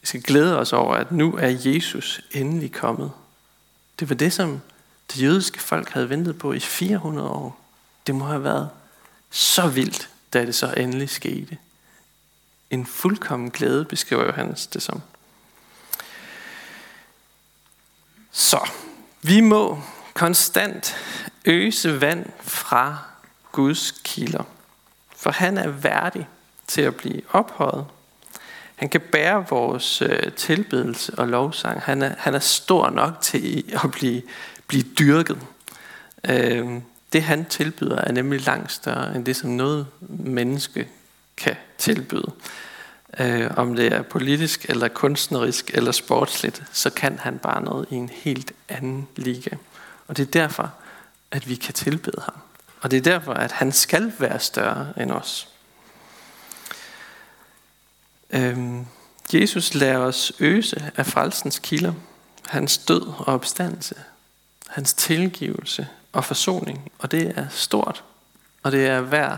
vi 0.05 0.07
skal 0.07 0.21
glæde 0.21 0.59
os 0.59 0.73
over, 0.73 0.95
at 0.95 1.11
nu 1.11 1.35
er 1.35 1.47
Jesus 1.47 2.21
endelig 2.31 2.71
kommet. 2.71 3.11
Det 3.99 4.09
var 4.09 4.15
det, 4.15 4.33
som 4.33 4.61
det 5.13 5.21
jødiske 5.21 5.59
folk 5.61 5.89
havde 5.89 6.09
ventet 6.09 6.39
på 6.39 6.53
i 6.53 6.59
400 6.59 7.29
år. 7.29 7.61
Det 8.07 8.15
må 8.15 8.25
have 8.25 8.43
været 8.43 8.69
så 9.29 9.67
vildt, 9.67 10.09
da 10.33 10.45
det 10.45 10.55
så 10.55 10.73
endelig 10.77 11.09
skete. 11.09 11.57
En 12.69 12.85
fuldkommen 12.85 13.49
glæde 13.49 13.85
beskriver 13.85 14.25
Johannes 14.25 14.67
det 14.67 14.81
som. 14.81 15.01
Så 18.31 18.69
vi 19.21 19.39
må 19.39 19.81
konstant 20.13 20.95
øse 21.45 22.01
vand 22.01 22.25
fra 22.41 22.97
Guds 23.55 23.93
kilder. 24.03 24.43
For 25.15 25.31
han 25.31 25.57
er 25.57 25.67
værdig 25.67 26.27
til 26.67 26.81
at 26.81 26.95
blive 26.95 27.21
ophøjet. 27.31 27.85
Han 28.75 28.89
kan 28.89 29.01
bære 29.01 29.45
vores 29.49 30.01
øh, 30.01 30.31
tilbedelse 30.31 31.13
og 31.17 31.27
lovsang. 31.27 31.81
Han 31.81 32.01
er, 32.01 32.15
han 32.17 32.33
er 32.33 32.39
stor 32.39 32.89
nok 32.89 33.13
til 33.21 33.73
at 33.83 33.91
blive, 33.91 34.21
blive 34.67 34.83
dyrket. 34.83 35.37
Øh, 36.29 36.81
det 37.13 37.23
han 37.23 37.45
tilbyder 37.45 37.97
er 37.97 38.11
nemlig 38.11 38.45
langt 38.45 38.71
større 38.71 39.15
end 39.15 39.25
det, 39.25 39.35
som 39.35 39.49
noget 39.49 39.87
menneske 40.09 40.87
kan 41.37 41.55
tilbyde. 41.77 42.31
Øh, 43.19 43.51
om 43.57 43.75
det 43.75 43.93
er 43.93 44.01
politisk, 44.01 44.65
eller 44.69 44.87
kunstnerisk, 44.87 45.71
eller 45.73 45.91
sportsligt, 45.91 46.63
så 46.71 46.89
kan 46.89 47.19
han 47.19 47.39
bare 47.39 47.63
noget 47.63 47.87
i 47.89 47.95
en 47.95 48.09
helt 48.13 48.51
anden 48.69 49.07
liga. 49.15 49.55
Og 50.07 50.17
det 50.17 50.27
er 50.27 50.31
derfor, 50.31 50.73
at 51.31 51.49
vi 51.49 51.55
kan 51.55 51.73
tilbede 51.73 52.21
ham. 52.21 52.35
Og 52.85 52.91
det 52.91 52.97
er 52.97 53.01
derfor, 53.01 53.33
at 53.33 53.51
han 53.51 53.71
skal 53.71 54.13
være 54.19 54.39
større 54.39 54.93
end 54.97 55.11
os. 55.11 55.49
Øhm, 58.29 58.85
Jesus 59.33 59.73
lader 59.73 59.97
os 59.97 60.31
øse 60.39 60.91
af 60.95 61.05
frelsens 61.05 61.59
kilder, 61.59 61.93
hans 62.47 62.77
død 62.77 63.01
og 63.01 63.27
opstandelse, 63.27 63.95
hans 64.67 64.93
tilgivelse 64.93 65.87
og 66.11 66.25
forsoning. 66.25 66.91
Og 66.99 67.11
det 67.11 67.33
er 67.37 67.47
stort, 67.49 68.03
og 68.63 68.71
det 68.71 68.87
er 68.87 69.01
værd 69.01 69.37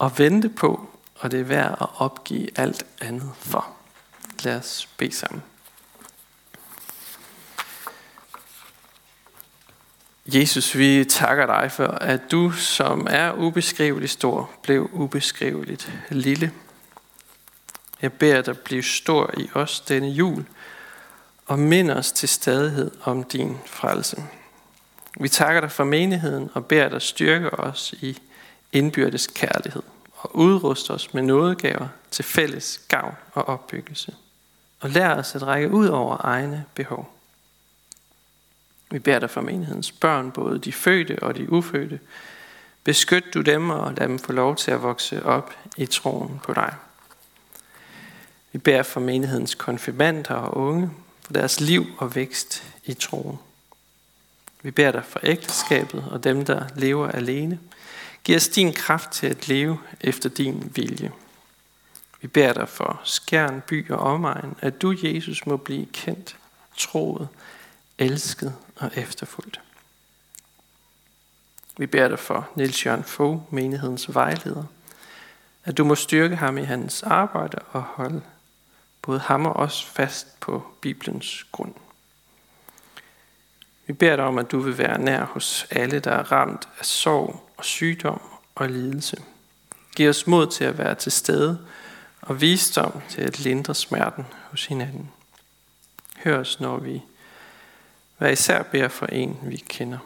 at 0.00 0.18
vente 0.18 0.48
på, 0.48 0.90
og 1.14 1.30
det 1.30 1.40
er 1.40 1.44
værd 1.44 1.76
at 1.80 1.88
opgive 1.96 2.48
alt 2.56 2.86
andet 3.00 3.30
for. 3.36 3.66
Lad 4.42 4.56
os 4.56 4.88
bede 4.96 5.14
sammen. 5.14 5.42
Jesus, 10.26 10.76
vi 10.76 11.04
takker 11.04 11.46
dig 11.46 11.72
for, 11.72 11.86
at 11.86 12.20
du, 12.30 12.50
som 12.50 13.06
er 13.10 13.32
ubeskriveligt 13.32 14.12
stor, 14.12 14.50
blev 14.62 14.90
ubeskriveligt 14.92 15.92
lille. 16.08 16.52
Jeg 18.02 18.12
beder 18.12 18.42
dig 18.42 18.58
blive 18.58 18.82
stor 18.82 19.34
i 19.36 19.50
os 19.54 19.80
denne 19.80 20.08
jul, 20.08 20.44
og 21.46 21.58
mind 21.58 21.90
os 21.90 22.12
til 22.12 22.28
stadighed 22.28 22.90
om 23.04 23.24
din 23.24 23.58
frelse. 23.66 24.24
Vi 25.20 25.28
takker 25.28 25.60
dig 25.60 25.70
for 25.70 25.84
menigheden 25.84 26.50
og 26.54 26.66
beder 26.66 26.88
dig 26.88 27.02
styrke 27.02 27.54
os 27.54 27.94
i 28.00 28.18
indbyrdes 28.72 29.26
kærlighed 29.26 29.82
og 30.16 30.36
udruste 30.36 30.90
os 30.90 31.14
med 31.14 31.22
nådegaver 31.22 31.88
til 32.10 32.24
fælles 32.24 32.80
gavn 32.88 33.14
og 33.32 33.48
opbyggelse. 33.48 34.14
Og 34.80 34.90
lær 34.90 35.14
os 35.14 35.34
at 35.34 35.42
række 35.42 35.70
ud 35.70 35.86
over 35.86 36.16
egne 36.20 36.64
behov. 36.74 37.21
Vi 38.92 38.98
beder 38.98 39.18
dig 39.18 39.30
for 39.30 39.40
menighedens 39.40 39.92
børn, 39.92 40.30
både 40.30 40.58
de 40.58 40.72
fødte 40.72 41.22
og 41.22 41.36
de 41.36 41.52
ufødte. 41.52 42.00
Beskyt 42.84 43.24
du 43.34 43.40
dem 43.40 43.70
og 43.70 43.94
lad 43.94 44.08
dem 44.08 44.18
få 44.18 44.32
lov 44.32 44.56
til 44.56 44.70
at 44.70 44.82
vokse 44.82 45.22
op 45.22 45.54
i 45.76 45.86
troen 45.86 46.40
på 46.44 46.54
dig. 46.54 46.74
Vi 48.52 48.58
beder 48.58 48.82
for 48.82 49.00
menighedens 49.00 49.54
konfirmander 49.54 50.34
og 50.34 50.56
unge, 50.56 50.90
for 51.24 51.32
deres 51.32 51.60
liv 51.60 51.86
og 51.98 52.14
vækst 52.14 52.64
i 52.84 52.94
troen. 52.94 53.38
Vi 54.62 54.70
beder 54.70 54.92
dig 54.92 55.04
for 55.04 55.20
ægteskabet 55.22 56.04
og 56.10 56.24
dem, 56.24 56.44
der 56.44 56.64
lever 56.76 57.08
alene. 57.08 57.58
Giv 58.24 58.36
os 58.36 58.48
din 58.48 58.72
kraft 58.72 59.10
til 59.10 59.26
at 59.26 59.48
leve 59.48 59.78
efter 60.00 60.28
din 60.28 60.72
vilje. 60.74 61.12
Vi 62.20 62.28
beder 62.28 62.52
dig 62.52 62.68
for 62.68 63.00
skærn, 63.04 63.62
by 63.66 63.90
og 63.90 63.98
omegn, 63.98 64.56
at 64.60 64.82
du, 64.82 64.94
Jesus, 65.02 65.46
må 65.46 65.56
blive 65.56 65.86
kendt, 65.86 66.36
troet, 66.76 67.28
elsket 67.98 68.54
og 68.82 68.90
efterfulgt. 68.96 69.60
Vi 71.78 71.86
beder 71.86 72.08
dig 72.08 72.18
for 72.18 72.48
Niels 72.54 72.86
Jørgen 72.86 73.04
Fogh, 73.04 73.54
menighedens 73.54 74.14
vejleder, 74.14 74.64
at 75.64 75.76
du 75.76 75.84
må 75.84 75.94
styrke 75.94 76.36
ham 76.36 76.58
i 76.58 76.62
hans 76.62 77.02
arbejde 77.02 77.58
og 77.58 77.82
holde 77.82 78.22
både 79.02 79.18
ham 79.18 79.46
og 79.46 79.56
os 79.56 79.84
fast 79.84 80.40
på 80.40 80.66
Bibelens 80.80 81.46
grund. 81.52 81.74
Vi 83.86 83.92
beder 83.92 84.16
dig 84.16 84.24
om, 84.24 84.38
at 84.38 84.50
du 84.50 84.60
vil 84.60 84.78
være 84.78 84.98
nær 84.98 85.24
hos 85.24 85.66
alle, 85.70 85.98
der 85.98 86.10
er 86.10 86.32
ramt 86.32 86.68
af 86.78 86.84
sorg 86.84 87.50
og 87.56 87.64
sygdom 87.64 88.20
og 88.54 88.68
lidelse. 88.68 89.22
Giv 89.96 90.08
os 90.08 90.26
mod 90.26 90.46
til 90.46 90.64
at 90.64 90.78
være 90.78 90.94
til 90.94 91.12
stede 91.12 91.66
og 92.20 92.40
visdom 92.40 93.02
til 93.08 93.20
at 93.20 93.40
lindre 93.40 93.74
smerten 93.74 94.26
hos 94.50 94.66
hinanden. 94.66 95.10
Hør 96.24 96.38
os, 96.38 96.60
når 96.60 96.78
vi 96.78 97.02
hver 98.22 98.30
især 98.30 98.62
beder 98.62 98.88
for 98.88 99.06
en, 99.06 99.38
vi 99.42 99.56
kender. 99.56 99.98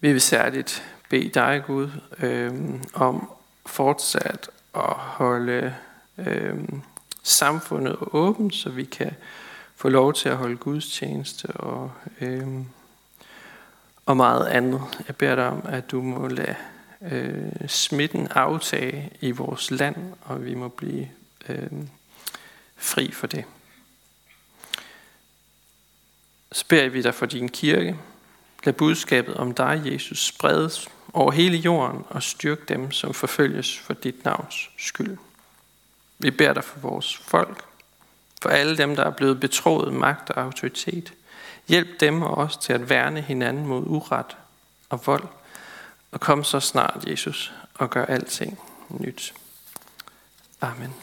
Vi 0.00 0.12
vil 0.12 0.20
særligt 0.20 0.94
bede 1.10 1.28
dig, 1.28 1.62
Gud, 1.66 1.90
øh, 2.18 2.80
om 2.94 3.30
fortsat 3.66 4.50
at 4.74 4.94
holde 4.94 5.74
øh, 6.18 6.68
samfundet 7.22 7.96
åbent, 8.00 8.54
så 8.54 8.70
vi 8.70 8.84
kan 8.84 9.12
få 9.80 9.88
lov 9.88 10.14
til 10.14 10.28
at 10.28 10.36
holde 10.36 10.56
Guds 10.56 10.88
tjeneste 10.90 11.46
og, 11.46 11.92
øh, 12.20 12.48
og 14.06 14.16
meget 14.16 14.46
andet. 14.46 14.82
Jeg 15.06 15.16
beder 15.16 15.34
dig 15.34 15.48
om, 15.48 15.62
at 15.68 15.90
du 15.90 16.02
må 16.02 16.28
lade 16.28 16.54
øh, 17.02 17.68
smitten 17.68 18.28
aftage 18.30 19.10
i 19.20 19.30
vores 19.30 19.70
land, 19.70 19.96
og 20.22 20.44
vi 20.44 20.54
må 20.54 20.68
blive 20.68 21.08
øh, 21.48 21.70
fri 22.76 23.10
for 23.12 23.26
det. 23.26 23.44
Så 26.52 26.64
beder 26.68 26.88
vi 26.88 27.02
dig 27.02 27.14
for 27.14 27.26
din 27.26 27.48
kirke, 27.48 27.96
Lad 28.64 28.72
budskabet 28.72 29.34
om 29.34 29.54
dig, 29.54 29.82
Jesus, 29.84 30.26
spredes 30.26 30.88
over 31.12 31.32
hele 31.32 31.56
jorden 31.56 32.04
og 32.08 32.22
styrk 32.22 32.68
dem, 32.68 32.90
som 32.90 33.14
forfølges 33.14 33.78
for 33.78 33.94
dit 33.94 34.24
navns 34.24 34.70
skyld. 34.78 35.18
Vi 36.18 36.30
beder 36.30 36.52
dig 36.52 36.64
for 36.64 36.78
vores 36.80 37.16
folk, 37.16 37.69
for 38.42 38.48
alle 38.48 38.76
dem, 38.76 38.96
der 38.96 39.04
er 39.04 39.10
blevet 39.10 39.40
betroet 39.40 39.92
magt 39.92 40.30
og 40.30 40.42
autoritet. 40.42 41.12
Hjælp 41.68 42.00
dem 42.00 42.22
og 42.22 42.34
os 42.34 42.56
til 42.56 42.72
at 42.72 42.90
værne 42.90 43.20
hinanden 43.20 43.66
mod 43.66 43.82
uret 43.86 44.36
og 44.88 45.06
vold, 45.06 45.24
og 46.12 46.20
kom 46.20 46.44
så 46.44 46.60
snart, 46.60 47.04
Jesus, 47.06 47.52
og 47.74 47.90
gør 47.90 48.04
alting 48.04 48.58
nyt. 48.88 49.34
Amen. 50.60 50.94